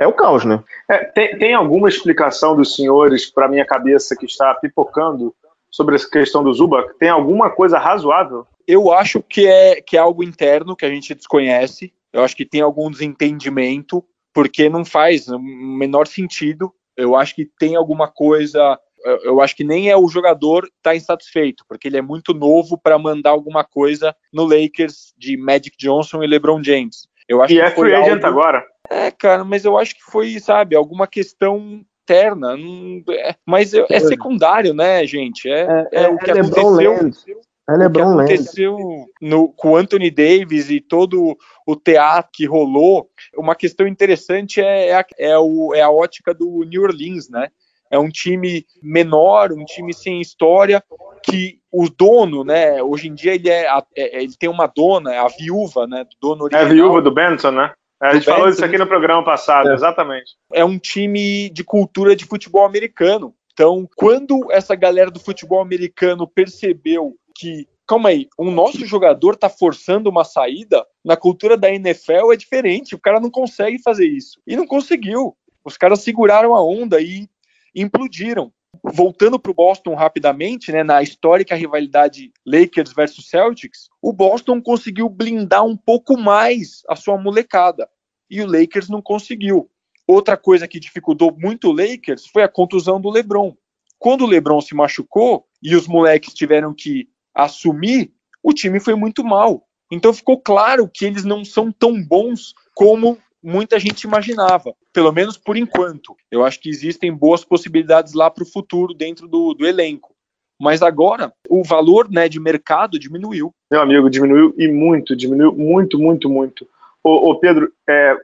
[0.00, 0.62] É o caos, né?
[0.88, 5.34] É, tem, tem alguma explicação dos senhores, para minha cabeça, que está pipocando
[5.70, 6.96] sobre essa questão do Zubac?
[6.98, 8.46] Tem alguma coisa razoável?
[8.66, 11.92] Eu acho que é, que é algo interno que a gente desconhece.
[12.12, 16.72] Eu acho que tem algum desentendimento, porque não faz o menor sentido.
[16.96, 18.78] Eu acho que tem alguma coisa.
[19.22, 22.78] Eu acho que nem é o jogador estar tá insatisfeito, porque ele é muito novo
[22.78, 27.08] para mandar alguma coisa no Lakers de Magic Johnson e LeBron James.
[27.28, 28.26] Eu acho e que é free agent algo...
[28.26, 28.64] agora.
[28.90, 32.56] É, cara, mas eu acho que foi, sabe, alguma questão interna.
[32.56, 33.02] Não...
[33.10, 35.48] É, mas é, é secundário, né, gente?
[35.48, 37.40] É, é, é, é o que aconteceu.
[37.68, 38.78] É o que aconteceu
[39.20, 41.36] no, com o Anthony Davis e todo
[41.66, 46.32] o teatro que rolou, uma questão interessante é, é, a, é, o, é a ótica
[46.32, 47.48] do New Orleans, né?
[47.90, 50.82] É um time menor, um time sem história,
[51.22, 52.82] que o dono, né?
[52.82, 56.04] Hoje em dia ele é, é ele tem uma dona, é a viúva, né?
[56.04, 56.66] Do dono original.
[56.66, 57.72] É a viúva do Benson, né?
[58.00, 59.74] A gente falou isso aqui no programa passado, é.
[59.74, 60.36] exatamente.
[60.52, 63.34] É um time de cultura de futebol americano.
[63.52, 69.48] Então, quando essa galera do futebol americano percebeu que calma aí, o nosso jogador tá
[69.48, 74.38] forçando uma saída, na cultura da NFL é diferente, o cara não consegue fazer isso.
[74.46, 75.34] E não conseguiu.
[75.64, 77.28] Os caras seguraram a onda e
[77.74, 78.52] implodiram.
[78.92, 85.08] Voltando para o Boston rapidamente, né, na histórica rivalidade Lakers versus Celtics, o Boston conseguiu
[85.08, 87.88] blindar um pouco mais a sua molecada
[88.30, 89.70] e o Lakers não conseguiu.
[90.06, 93.54] Outra coisa que dificultou muito o Lakers foi a contusão do LeBron.
[93.98, 98.12] Quando o LeBron se machucou e os moleques tiveram que assumir,
[98.42, 99.66] o time foi muito mal.
[99.90, 105.36] Então ficou claro que eles não são tão bons como muita gente imaginava, pelo menos
[105.36, 106.16] por enquanto.
[106.30, 110.14] Eu acho que existem boas possibilidades lá para o futuro dentro do, do elenco.
[110.60, 113.52] mas agora o valor né, de mercado diminuiu.
[113.70, 116.68] Meu amigo, diminuiu e muito, diminuiu muito, muito, muito.
[117.02, 118.16] Ô, ô Pedro, é,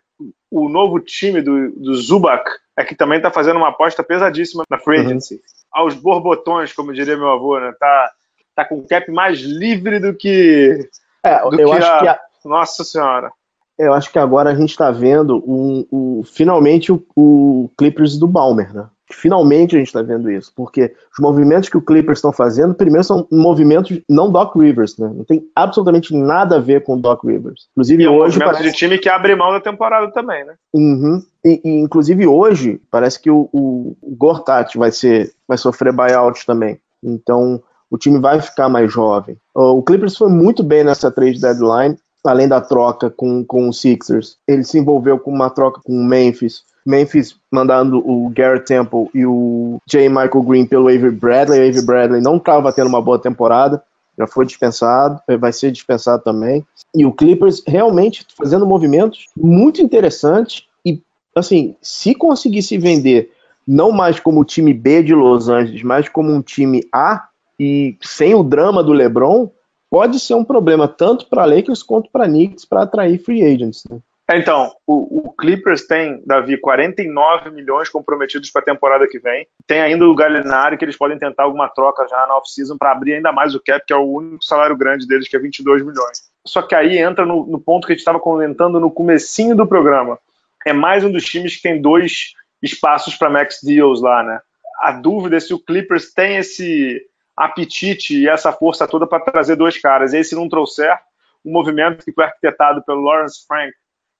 [0.50, 4.78] o novo time do, do Zubac é que também está fazendo uma aposta pesadíssima na
[4.78, 5.06] free uhum.
[5.06, 5.34] agency.
[5.34, 5.40] Uhum.
[5.72, 7.72] Aos borbotões, como diria meu avô, né?
[7.78, 8.12] Tá,
[8.54, 10.88] tá com cap mais livre do que.
[11.24, 11.98] É, do eu que acho a...
[11.98, 12.08] que.
[12.08, 12.20] A...
[12.44, 13.32] Nossa Senhora.
[13.78, 18.26] Eu acho que agora a gente está vendo um, um, finalmente o, o Clippers do
[18.26, 18.86] Balmer, né?
[19.12, 23.04] Finalmente a gente está vendo isso, porque os movimentos que o Clippers estão fazendo, primeiro
[23.04, 25.10] são movimentos não Doc Rivers, né?
[25.14, 27.68] Não tem absolutamente nada a ver com Doc Rivers.
[27.72, 28.70] Inclusive e hoje é um parece...
[28.70, 30.54] de time que abre mão da temporada também, né?
[30.72, 31.22] Uhum.
[31.44, 36.46] E, e, inclusive hoje parece que o, o, o Gortat vai ser vai sofrer buyout
[36.46, 36.78] também.
[37.02, 39.36] Então o time vai ficar mais jovem.
[39.54, 44.36] O Clippers foi muito bem nessa trade deadline, além da troca com, com o Sixers.
[44.48, 49.24] Ele se envolveu com uma troca com o Memphis Memphis mandando o Garrett Temple e
[49.24, 50.08] o J.
[50.08, 51.60] Michael Green pelo Avery Bradley.
[51.60, 53.82] O Avery Bradley não estava tendo uma boa temporada,
[54.18, 56.64] já foi dispensado, vai ser dispensado também.
[56.94, 61.02] E o Clippers realmente fazendo movimentos muito interessantes e,
[61.34, 63.32] assim, se conseguir se vender
[63.66, 68.34] não mais como time B de Los Angeles, mas como um time A e sem
[68.34, 69.48] o drama do LeBron,
[69.94, 73.84] pode ser um problema tanto para Lakers quanto para Knicks para atrair free agents.
[73.88, 74.00] Né?
[74.28, 79.46] É, então, o, o, Clippers tem, Davi, 49 milhões comprometidos para a temporada que vem.
[79.68, 83.14] Tem ainda o Gallinari, que eles podem tentar alguma troca já na off-season para abrir
[83.14, 86.22] ainda mais o cap, que é o único salário grande deles, que é 22 milhões.
[86.44, 89.64] Só que aí entra no, no ponto que a gente estava comentando no comecinho do
[89.64, 90.18] programa.
[90.66, 94.40] É mais um dos times que tem dois espaços para max deals lá, né?
[94.82, 97.00] A dúvida é se o Clippers tem esse
[97.36, 100.12] apetite e essa força toda para trazer dois caras.
[100.12, 100.96] E aí, se não trouxer,
[101.44, 103.72] o movimento que foi arquitetado pelo Lawrence Frank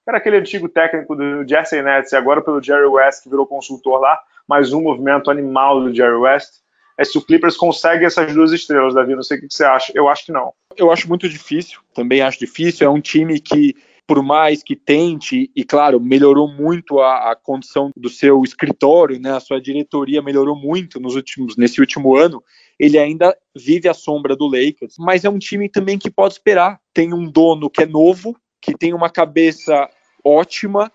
[0.07, 3.99] era aquele antigo técnico do Jesse Nets e agora pelo Jerry West, que virou consultor
[3.99, 6.63] lá, mais um movimento animal do Jerry West.
[6.97, 9.93] É se o Clippers consegue essas duas estrelas, Davi, não sei o que você acha.
[9.95, 10.53] Eu acho que não.
[10.77, 12.87] Eu acho muito difícil, também acho difícil.
[12.87, 13.75] É um time que,
[14.07, 19.33] por mais que tente, e claro, melhorou muito a, a condição do seu escritório, né?
[19.33, 22.43] A sua diretoria melhorou muito nos últimos, nesse último ano.
[22.79, 26.79] Ele ainda vive à sombra do Lakers, mas é um time também que pode esperar.
[26.93, 29.89] Tem um dono que é novo, que tem uma cabeça
[30.23, 30.93] ótima,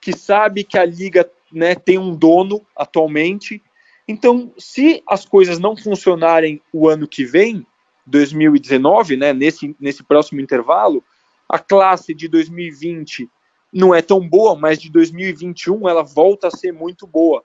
[0.00, 3.60] que sabe que a liga né, tem um dono atualmente.
[4.06, 7.66] Então, se as coisas não funcionarem o ano que vem,
[8.06, 11.02] 2019, né, nesse, nesse próximo intervalo,
[11.52, 13.28] a classe de 2020
[13.70, 17.44] não é tão boa, mas de 2021 ela volta a ser muito boa.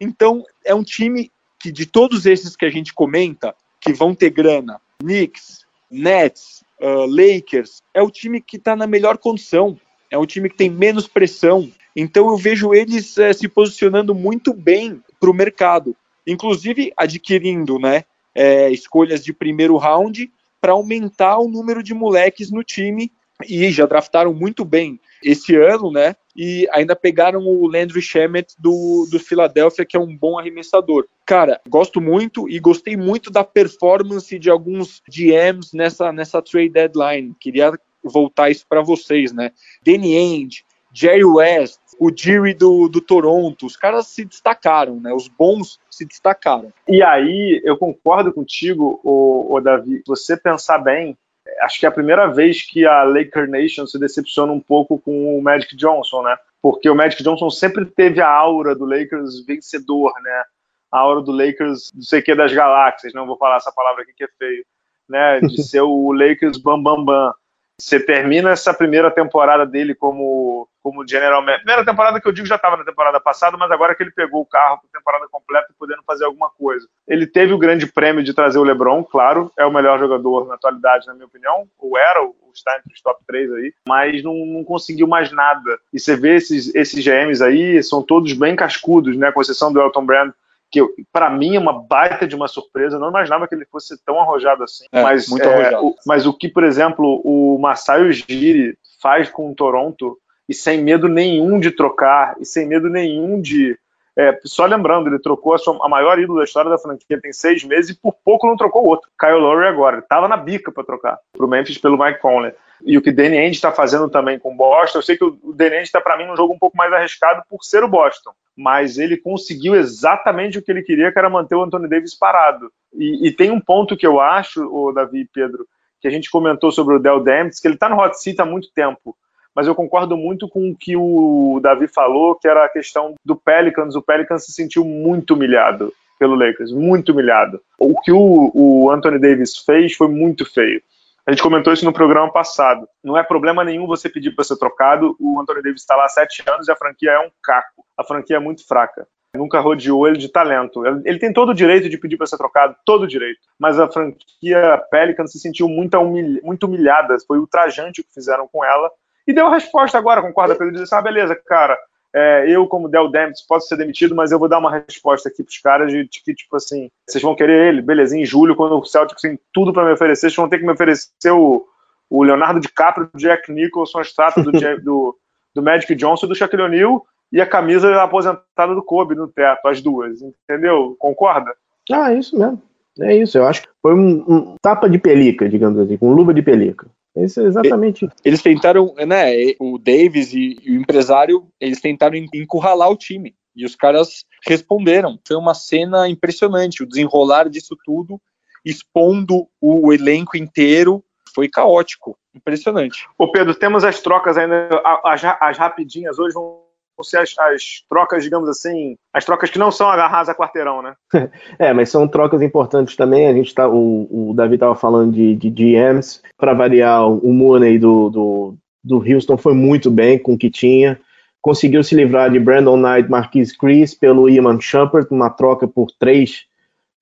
[0.00, 1.30] Então, é um time
[1.60, 7.04] que, de todos esses que a gente comenta, que vão ter grana, Knicks, Nets, uh,
[7.06, 9.78] Lakers, é o time que está na melhor condição,
[10.10, 11.70] é um time que tem menos pressão.
[11.94, 15.94] Então eu vejo eles uh, se posicionando muito bem para o mercado,
[16.26, 22.64] inclusive adquirindo né, é, escolhas de primeiro round para aumentar o número de moleques no
[22.64, 23.12] time
[23.44, 26.14] e já draftaram muito bem esse ano, né?
[26.34, 31.06] E ainda pegaram o Landry Shamet do, do Philadelphia, que é um bom arremessador.
[31.26, 37.34] Cara, gosto muito e gostei muito da performance de alguns GMs nessa, nessa trade deadline.
[37.40, 37.72] Queria
[38.02, 39.50] voltar isso para vocês, né?
[39.84, 45.12] Danny Ainge, Jerry West, o Jerry do, do Toronto, os caras se destacaram, né?
[45.12, 46.72] Os bons se destacaram.
[46.88, 50.02] E aí, eu concordo contigo, o Davi.
[50.06, 51.16] Você pensar bem,
[51.60, 55.38] acho que é a primeira vez que a Laker Nation se decepciona um pouco com
[55.38, 56.36] o Magic Johnson, né?
[56.60, 60.42] Porque o Magic Johnson sempre teve a aura do Lakers vencedor, né?
[60.90, 64.02] A aura do Lakers, não sei o que, das galáxias, não vou falar essa palavra
[64.02, 64.64] aqui que é feio,
[65.08, 65.40] né?
[65.40, 67.32] De ser o Lakers bam bam bam.
[67.78, 71.64] Você termina essa primeira temporada dele como, como general manager.
[71.64, 74.42] Primeira temporada que eu digo já estava na temporada passada, mas agora que ele pegou
[74.42, 76.86] o carro para temporada completa e podendo fazer alguma coisa.
[77.08, 80.54] Ele teve o grande prêmio de trazer o LeBron, claro, é o melhor jogador na
[80.54, 84.46] atualidade, na minha opinião, ou era, ou está entre os top 3 aí, mas não,
[84.46, 85.76] não conseguiu mais nada.
[85.92, 89.32] E você vê esses, esses GMs aí, são todos bem cascudos, né?
[89.32, 90.30] Com exceção do Elton Brand,
[90.70, 90.80] que
[91.12, 92.94] para mim é uma baita de uma surpresa.
[92.94, 94.84] Eu não imaginava que ele fosse tão arrojado assim.
[94.92, 95.84] É, mas, muito é, arrojado.
[95.84, 100.16] O, mas o que, por exemplo, o Masai Ujiri faz com o Toronto
[100.48, 103.78] e sem medo nenhum de trocar e sem medo nenhum de
[104.18, 107.34] é, só lembrando, ele trocou a, sua, a, maior ídolo da história da franquia tem
[107.34, 109.10] seis meses e por pouco não trocou outro.
[109.20, 109.96] Kyle Lowry agora.
[109.96, 112.54] Ele estava na bica para trocar para o Memphis pelo Mike Conley.
[112.82, 115.52] E o que Danny Ainge está fazendo também com o Boston, eu sei que o
[115.54, 118.32] Danny Ainge está para mim num jogo um pouco mais arriscado por ser o Boston,
[118.56, 122.70] mas ele conseguiu exatamente o que ele queria, que era manter o Anthony Davis parado.
[122.94, 125.66] E, e tem um ponto que eu acho, o Davi e Pedro,
[126.00, 128.44] que a gente comentou sobre o Del Demps, que ele está no hot seat há
[128.44, 129.16] muito tempo
[129.56, 133.34] mas eu concordo muito com o que o Davi falou, que era a questão do
[133.34, 133.96] Pelicans.
[133.96, 135.94] O Pelicans se sentiu muito humilhado.
[136.18, 137.60] pelo Lakers, muito humilhado.
[137.78, 140.82] O que o, o Anthony Davis fez foi muito feio.
[141.26, 142.86] A gente comentou isso no programa passado.
[143.02, 145.16] Não é problema nenhum você pedir para ser trocado.
[145.18, 147.84] O Anthony Davis está lá há sete anos e a franquia é um caco.
[147.96, 149.08] A franquia é muito fraca.
[149.34, 150.86] Nunca rodeou ele de talento.
[151.04, 153.40] Ele tem todo o direito de pedir para ser trocado, todo o direito.
[153.58, 157.16] Mas a franquia Pelican se sentiu muito, humilha, muito humilhada.
[157.26, 158.90] Foi ultrajante o que fizeram com ela.
[159.26, 160.54] E deu a resposta agora, concorda?
[160.54, 161.78] Para ele dizer: ah, beleza, cara,
[162.14, 165.42] é, eu, como Del Demps, posso ser demitido, mas eu vou dar uma resposta aqui
[165.42, 168.84] pros caras de que, tipo assim, vocês vão querer ele, beleza, em julho, quando o
[168.84, 171.66] Celtics tem tudo para me oferecer, vocês vão ter que me oferecer o,
[172.08, 175.18] o Leonardo DiCaprio, o Jack Nicholson, a estátua do, do,
[175.54, 179.66] do Magic Johnson e do Shaquille O'Neal e a camisa aposentada do Kobe no teto,
[179.66, 180.96] as duas, entendeu?
[180.98, 181.54] Concorda?
[181.92, 182.62] Ah, é isso mesmo.
[182.98, 186.32] É isso, eu acho que foi um, um tapa de pelica, digamos assim, com luva
[186.32, 186.86] de pelica.
[187.16, 188.08] Isso é exatamente.
[188.24, 189.32] Eles tentaram, né?
[189.58, 193.34] O Davis e, e o empresário, eles tentaram encurralar o time.
[193.54, 195.18] E os caras responderam.
[195.26, 196.82] Foi uma cena impressionante.
[196.82, 198.20] O desenrolar disso tudo,
[198.64, 201.02] expondo o elenco inteiro,
[201.34, 202.18] foi caótico.
[202.34, 203.08] Impressionante.
[203.16, 204.68] Ô Pedro, temos as trocas ainda,
[205.02, 206.18] as, as rapidinhas.
[206.18, 206.65] Hoje vão
[207.04, 210.94] ser as, as, trocas, digamos assim, as trocas que não são agarradas a quarteirão, né?
[211.58, 213.26] é, mas são trocas importantes também.
[213.26, 216.20] A gente tá, o, o Davi estava falando de, de GMs.
[216.36, 220.98] Para variar, o Mooney do, do, do Houston foi muito bem com o que tinha.
[221.40, 226.44] Conseguiu se livrar de Brandon Knight, Marquis Chris pelo Iman Shumpert, uma troca por três,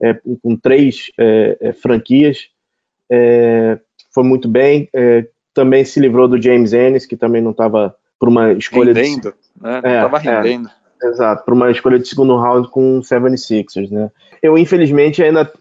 [0.02, 2.48] é, com três é, é, franquias.
[3.10, 3.78] É,
[4.12, 4.88] foi muito bem.
[4.92, 9.34] É, também se livrou do James Ennis, que também não estava por uma escolha rendendo,
[9.54, 9.62] de...
[9.62, 9.80] né?
[9.82, 10.70] Não estava é, rendendo.
[11.02, 14.10] É, exato, por uma escolha de segundo round com o 76ers, né?
[14.42, 15.52] Eu, infelizmente, ainda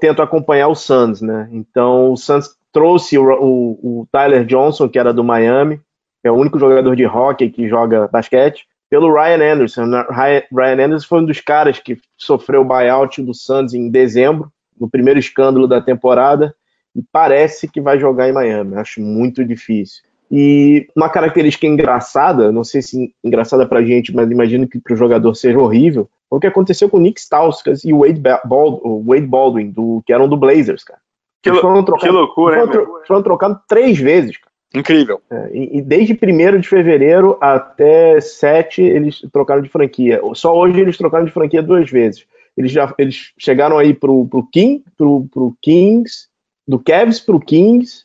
[0.00, 1.48] tento acompanhar o Suns, né?
[1.52, 5.76] Então, o Suns trouxe o, o, o, Tyler Johnson, que era do Miami,
[6.20, 9.84] que é o único jogador de hockey que joga basquete, pelo Ryan Anderson.
[10.10, 14.90] Ryan Anderson foi um dos caras que sofreu o buyout do Suns em dezembro, no
[14.90, 16.52] primeiro escândalo da temporada,
[16.96, 18.74] e parece que vai jogar em Miami.
[18.74, 20.02] Acho muito difícil.
[20.30, 25.34] E uma característica engraçada, não sei se engraçada pra gente, mas imagino que pro jogador
[25.34, 29.02] seja horrível, foi o que aconteceu com o Nick Stauskas e o Wade, Bald, o
[29.04, 31.00] Wade Baldwin, do, que eram do Blazers, cara.
[31.42, 34.50] Que, foram trocados, que loucura, foram, tro foram trocados três vezes, cara.
[34.72, 35.20] Incrível.
[35.28, 40.20] É, e, e, desde 1 de fevereiro até 7 eles trocaram de franquia.
[40.34, 42.24] Só hoje eles trocaram de franquia duas vezes.
[42.56, 46.28] Eles já eles chegaram aí pro, pro King, pro, pro Kings,
[46.68, 48.04] do Cavs pro Kings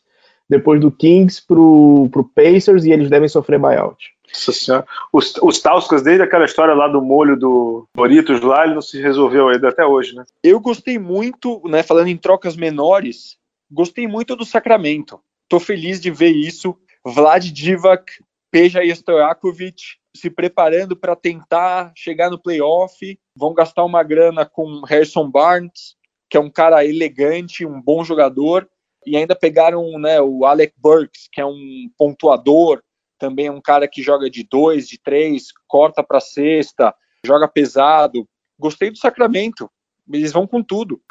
[0.50, 4.16] depois do Kings pro, pro Pacers e eles devem sofrer buyout.
[4.28, 4.86] Nossa senhora.
[5.12, 9.02] Os, os Tauskas, desde aquela história lá do molho do Doritos lá, ele não se
[9.02, 10.26] resolveu ainda até hoje, né?
[10.44, 13.38] Eu gostei muito, né, falando em trocas menores,
[13.72, 15.20] gostei muito do Sacramento.
[15.48, 16.76] Tô feliz de ver isso.
[17.06, 18.12] Vlad Divac,
[18.52, 23.20] Peja Stojakovic se preparando para tentar chegar no playoff.
[23.38, 25.96] Vão gastar uma grana com Harrison Barnes,
[26.30, 28.68] que é um cara elegante, um bom jogador
[29.06, 32.82] e ainda pegaram né, o Alec Burks, que é um pontuador,
[33.18, 36.94] também é um cara que joga de dois, de três, corta para cesta,
[37.26, 38.28] joga pesado.
[38.60, 39.70] Gostei do Sacramento.
[40.12, 41.02] Eles vão com tudo.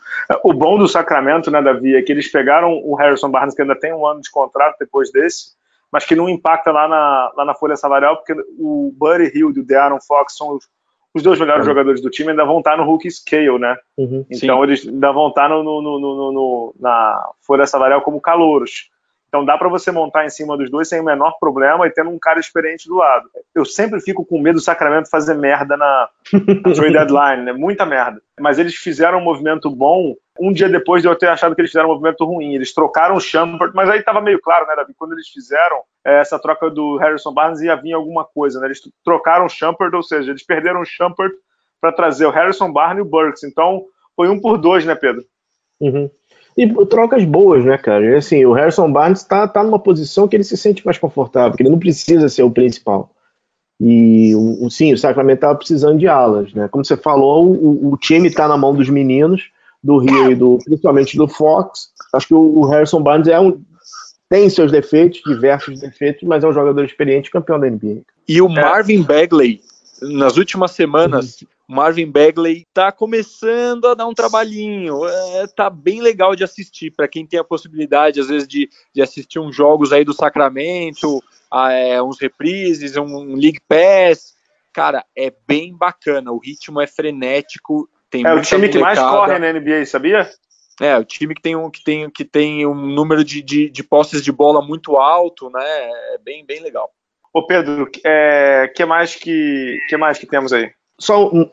[0.44, 3.78] O bom do Sacramento, né, Davi, é que eles pegaram o Harrison Barnes, que ainda
[3.78, 5.52] tem um ano de contrato depois desse,
[5.90, 9.60] mas que não impacta lá na, lá na folha salarial, porque o Buddy Hill e
[9.60, 10.68] o De'Aaron Fox são os
[11.14, 13.76] os dois melhores jogadores do time ainda vão estar no rookie scale, né?
[13.96, 14.62] Uhum, então sim.
[14.64, 15.98] eles ainda vão estar no, no, no,
[16.32, 18.90] no, na folha salarial como calouros.
[19.28, 22.10] Então dá para você montar em cima dos dois sem o menor problema e tendo
[22.10, 23.28] um cara experiente do lado.
[23.54, 27.52] Eu sempre fico com medo do Sacramento fazer merda na, na trade deadline, né?
[27.52, 28.20] Muita merda.
[28.38, 31.70] Mas eles fizeram um movimento bom um dia depois de eu ter achado que eles
[31.70, 32.54] fizeram um movimento ruim.
[32.54, 34.92] Eles trocaram o Shumpert, mas aí estava meio claro, né, Davi?
[34.96, 38.66] Quando eles fizeram é, essa troca do Harrison Barnes, ia vir alguma coisa, né?
[38.66, 41.32] Eles trocaram o Shumpert, ou seja, eles perderam o Shumpert
[41.80, 43.44] para trazer o Harrison Barnes e o Burks.
[43.44, 43.84] Então,
[44.16, 45.24] foi um por dois, né, Pedro?
[45.80, 46.10] Uhum.
[46.56, 48.16] E trocas boas, né, cara?
[48.16, 51.62] Assim, o Harrison Barnes está tá numa posição que ele se sente mais confortável, que
[51.62, 53.10] ele não precisa ser o principal.
[53.80, 54.32] E
[54.70, 56.68] sim, o Sacramento estava precisando de alas, né?
[56.68, 59.50] Como você falou, o, o time está na mão dos meninos
[59.84, 61.90] do Rio e do, principalmente do Fox.
[62.14, 63.62] Acho que o, Harrison Barnes é um,
[64.30, 68.00] tem seus defeitos, diversos defeitos, mas é um jogador experiente, campeão da NBA.
[68.26, 69.60] E o Marvin Bagley,
[70.00, 71.48] nas últimas semanas, uhum.
[71.68, 77.06] Marvin Bagley tá começando a dar um trabalhinho, é, tá bem legal de assistir para
[77.06, 81.22] quem tem a possibilidade às vezes de, de assistir uns jogos aí do Sacramento,
[81.70, 84.34] é, uns reprises, um, um League Pass,
[84.72, 89.38] cara, é bem bacana, o ritmo é frenético, tem É o time que mais corre
[89.38, 90.28] na NBA, sabia?
[90.80, 93.82] É, o time que tem um, que tem, que tem um número de, de, de
[93.82, 95.62] posses de bola muito alto, né?
[95.64, 96.90] É bem, bem legal.
[97.32, 100.70] Ô Pedro, é, que mais que que mais que temos aí?
[100.98, 101.48] Só um,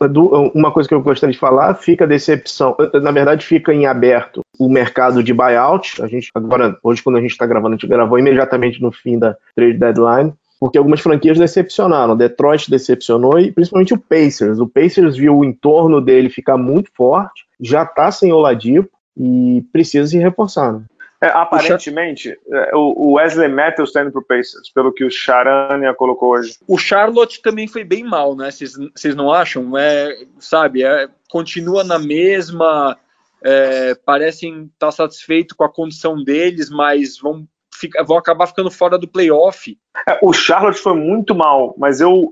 [0.54, 4.42] uma coisa que eu gostaria de falar, fica a decepção, na verdade fica em aberto
[4.60, 7.88] o mercado de buyout, a gente agora, hoje quando a gente está gravando, a gente
[7.88, 10.32] gravou imediatamente no fim da trade deadline,
[10.62, 16.00] porque algumas franquias decepcionaram, Detroit decepcionou e principalmente o Pacers, o Pacers viu o entorno
[16.00, 20.84] dele ficar muito forte, já está sem Oladipo e precisa se reforçar, né?
[21.20, 26.32] É, aparentemente, é, o Wesley Matthews está indo pro Pacers, pelo que o Charania colocou
[26.32, 26.58] hoje.
[26.68, 28.50] O Charlotte também foi bem mal, né?
[28.52, 29.78] Vocês não acham?
[29.78, 32.98] É, sabe, é, continua na mesma,
[33.44, 37.48] é, parecem estar tá satisfeitos com a condição deles, mas vão,
[37.82, 39.78] ficar, vão acabar ficando fora do playoff.
[40.08, 42.32] É, o Charlotte foi muito mal, mas eu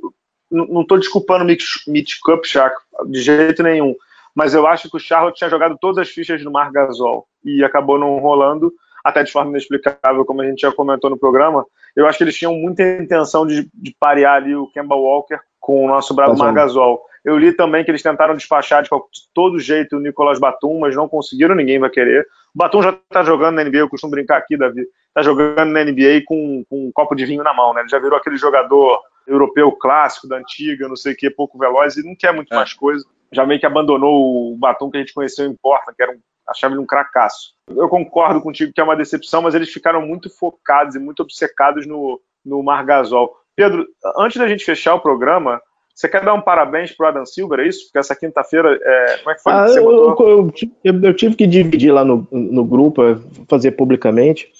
[0.49, 2.75] não estou desculpando o Mitch Kupchak
[3.07, 3.95] de jeito nenhum
[4.35, 7.61] mas eu acho que o Charlotte tinha jogado todas as fichas no Mar Gasol e
[7.61, 8.71] acabou não rolando,
[9.03, 11.65] até de forma inexplicável, como a gente já comentou no programa.
[11.93, 15.83] Eu acho que eles tinham muita intenção de, de parear ali o Kemba Walker com
[15.83, 17.01] o nosso bravo Mar Gasol.
[17.25, 20.95] Eu li também que eles tentaram despachar de, de todo jeito o Nicolas Batum, mas
[20.95, 22.25] não conseguiram, ninguém vai querer.
[22.55, 25.83] O Batum já está jogando na NBA, eu costumo brincar aqui, Davi, está jogando na
[25.83, 27.81] NBA com, com um copo de vinho na mão, né?
[27.81, 31.97] Ele já virou aquele jogador europeu clássico da antiga, não sei o que, pouco veloz,
[31.97, 32.55] e não quer muito é.
[32.57, 36.01] mais coisa já meio que abandonou o batom que a gente conheceu em Porta, que
[36.01, 37.53] era um, achava ele um cracaço.
[37.69, 41.85] Eu concordo contigo que é uma decepção, mas eles ficaram muito focados e muito obcecados
[41.85, 43.35] no, no Margasol.
[43.55, 43.85] Pedro,
[44.17, 45.61] antes da gente fechar o programa,
[45.93, 47.85] você quer dar um parabéns para o Adam Silver, é isso?
[47.85, 49.17] Porque essa quinta-feira, é...
[49.17, 49.53] como é que foi?
[49.53, 50.53] Ah, que eu, eu,
[50.83, 54.51] eu, eu, tive que dividir lá no, no grupo, é, fazer publicamente.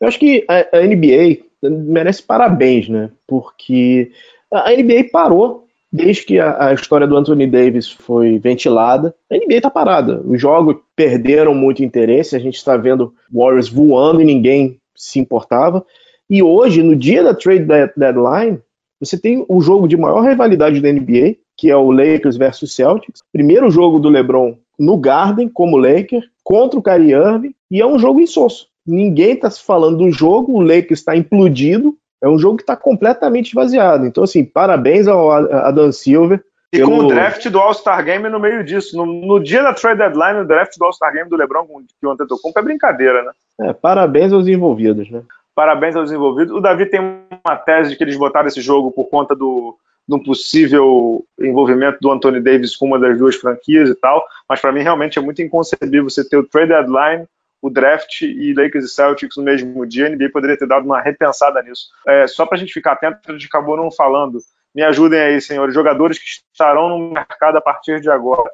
[0.00, 3.10] Eu acho que a, a NBA merece parabéns, né?
[3.26, 4.10] Porque
[4.52, 9.56] a NBA parou desde que a, a, história do Anthony Davis foi ventilada, a NBA
[9.56, 10.20] está parada.
[10.24, 15.84] Os jogos perderam muito interesse, a gente está vendo Warriors voando e ninguém se importava.
[16.28, 17.66] E hoje, no dia da trade
[17.96, 18.60] deadline,
[19.00, 23.22] você tem o jogo de maior rivalidade da NBA, que é o Lakers versus Celtics.
[23.32, 27.98] Primeiro jogo do LeBron no Garden, como Laker, contra o Kyrie Irving, e é um
[27.98, 28.68] jogo insosso.
[28.86, 32.76] Ninguém está se falando do jogo, o Lakers está implodido, é um jogo que está
[32.76, 34.06] completamente esvaziado.
[34.06, 36.42] Então, assim, parabéns ao Adam Silver.
[36.72, 36.90] E pelo...
[36.90, 38.96] com o draft do All-Star Game no meio disso.
[38.96, 42.10] No, no, dia da trade deadline, o draft do All-Star Game do LeBron que o
[42.10, 43.32] Antetokounmpo é brincadeira, né?
[43.60, 45.22] É, parabéns aos envolvidos, né?
[45.54, 46.54] Parabéns aos envolvidos.
[46.54, 49.76] O Davi tem uma tese de que eles botaram esse jogo por conta do,
[50.06, 54.72] do possível envolvimento do Anthony Davis com uma das duas franquias e tal, mas para
[54.72, 57.26] mim realmente é muito inconcebível você ter o trade deadline
[57.66, 61.00] o draft e Lakers e Celtics no mesmo dia, a NBA poderia ter dado uma
[61.00, 61.88] repensada nisso.
[62.06, 64.38] É, só para a gente ficar atento, a gente acabou não falando.
[64.72, 68.48] Me ajudem aí, senhores, jogadores que estarão no mercado a partir de agora.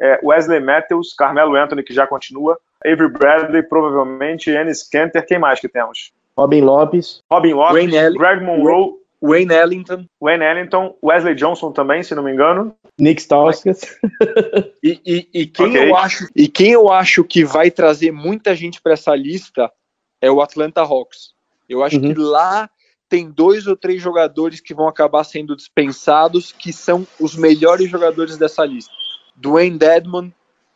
[0.00, 5.60] É, Wesley Matthews, Carmelo Anthony, que já continua, Avery Bradley, provavelmente, Ennis Kenter, quem mais
[5.60, 6.12] que temos?
[6.36, 7.22] Robin Lopes.
[7.30, 10.06] Robin Lopes, Greg Monroe, Wayne Ellington.
[10.20, 12.74] Wayne Ellington, Wesley Johnson também, se não me engano.
[12.98, 13.80] Nick Stauskas.
[14.82, 15.90] e, e, e, quem okay.
[15.90, 19.70] eu acho, e quem eu acho que vai trazer muita gente para essa lista
[20.20, 21.32] é o Atlanta Hawks.
[21.68, 22.12] Eu acho uhum.
[22.12, 22.68] que lá
[23.08, 28.36] tem dois ou três jogadores que vão acabar sendo dispensados, que são os melhores jogadores
[28.36, 28.92] dessa lista.
[29.36, 30.30] Dwayne Dedmon,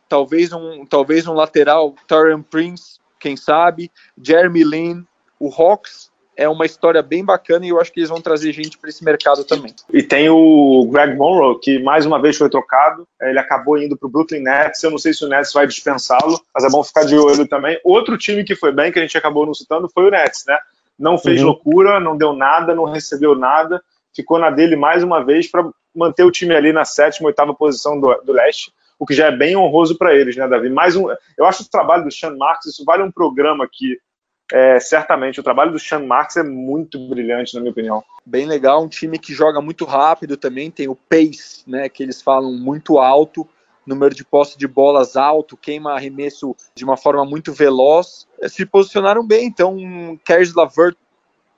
[0.07, 5.07] talvez um, talvez um lateral, Taurean Prince, quem sabe, Jeremy Lin.
[5.39, 8.77] O Hawks é uma história bem bacana e eu acho que eles vão trazer gente
[8.77, 9.73] para esse mercado também.
[9.91, 14.07] E tem o Greg Monroe, que mais uma vez foi trocado, ele acabou indo para
[14.07, 17.05] o Brooklyn Nets, eu não sei se o Nets vai dispensá-lo, mas é bom ficar
[17.05, 17.79] de olho também.
[17.83, 20.57] Outro time que foi bem, que a gente acabou não citando, foi o Nets, né?
[20.97, 21.47] Não fez uhum.
[21.47, 23.81] loucura, não deu nada, não recebeu nada,
[24.15, 27.99] ficou na dele mais uma vez para manter o time ali na sétima, oitava posição
[27.99, 30.69] do, do leste, o que já é bem honroso para eles, né, Davi?
[30.69, 31.07] Mais um,
[31.37, 33.97] eu acho o trabalho do Sean Marks, isso vale um programa aqui
[34.51, 38.03] é, certamente o trabalho do Sean Marks é muito brilhante, na minha opinião.
[38.25, 42.21] Bem legal, um time que joga muito rápido também, tem o pace, né, que eles
[42.21, 43.47] falam muito alto,
[43.85, 48.27] número de posse de bolas alto, queima arremesso de uma forma muito veloz.
[48.41, 50.95] É, se posicionaram bem, então Caris Lavert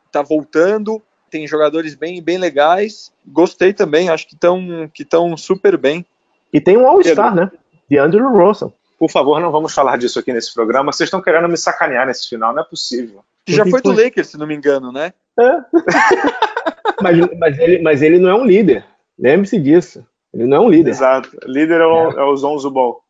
[0.07, 3.11] está voltando, tem jogadores bem, bem legais.
[3.27, 5.05] Gostei também, acho que estão que
[5.37, 6.05] super bem.
[6.53, 7.51] E tem um All-Star, né?
[7.89, 8.73] De Andrew Russell.
[8.97, 10.91] Por favor, não vamos falar disso aqui nesse programa.
[10.91, 13.23] Vocês estão querendo me sacanear nesse final, não é possível.
[13.45, 15.13] Que já foi do Lakers, se não me engano, né?
[15.37, 15.51] É.
[17.01, 18.85] mas, mas, ele, mas ele não é um líder.
[19.19, 20.05] Lembre-se disso.
[20.33, 20.91] Ele não é um líder.
[20.91, 21.29] Exato.
[21.45, 22.15] Líder é o, é.
[22.15, 23.01] é o Zonzo Ball.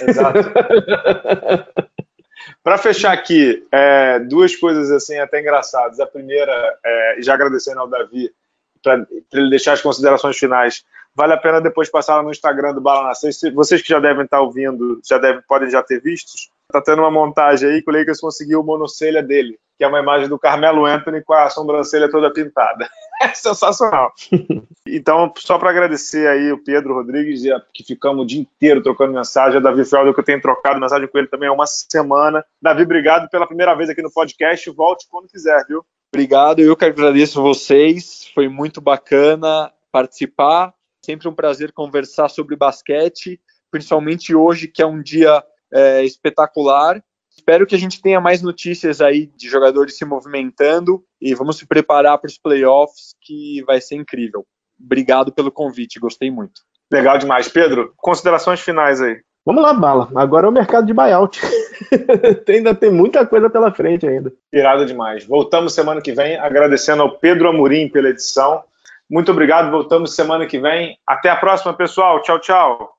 [0.00, 0.38] Exato.
[2.62, 6.00] Para fechar aqui, é, duas coisas assim até engraçadas.
[6.00, 6.52] A primeira,
[6.84, 8.30] é, já agradecendo ao Davi,
[8.82, 10.84] para ele deixar as considerações finais.
[11.18, 13.50] Vale a pena depois passar no Instagram do Bala na Sexta.
[13.50, 16.30] Vocês que já devem estar ouvindo, já devem, podem já ter visto.
[16.70, 19.98] Tá tendo uma montagem aí que o Lakers conseguiu o monocelha dele, que é uma
[19.98, 22.88] imagem do Carmelo Anthony com a sobrancelha toda pintada.
[23.20, 24.12] é sensacional.
[24.90, 27.42] Então, só para agradecer aí o Pedro Rodrigues,
[27.74, 29.58] que ficamos o dia inteiro trocando mensagem.
[29.58, 32.42] A Davi Felder, que eu tenho trocado mensagem com ele também há uma semana.
[32.62, 34.70] Davi, obrigado pela primeira vez aqui no podcast.
[34.70, 35.84] Volte quando quiser, viu?
[36.10, 38.30] Obrigado, eu que agradeço vocês.
[38.34, 40.72] Foi muito bacana participar.
[41.08, 43.40] Sempre um prazer conversar sobre basquete,
[43.70, 47.02] principalmente hoje, que é um dia é, espetacular.
[47.34, 51.66] Espero que a gente tenha mais notícias aí de jogadores se movimentando e vamos se
[51.66, 54.44] preparar para os playoffs, que vai ser incrível.
[54.78, 56.60] Obrigado pelo convite, gostei muito.
[56.92, 57.48] Legal demais.
[57.48, 59.18] Pedro, considerações finais aí.
[59.46, 60.10] Vamos lá, bala.
[60.14, 61.40] Agora é o mercado de buyout.
[62.46, 64.30] ainda tem muita coisa pela frente ainda.
[64.52, 65.24] Irado demais.
[65.24, 68.62] Voltamos semana que vem, agradecendo ao Pedro Amorim pela edição.
[69.10, 70.98] Muito obrigado, voltamos semana que vem.
[71.06, 72.20] Até a próxima, pessoal.
[72.22, 72.90] Tchau, tchau.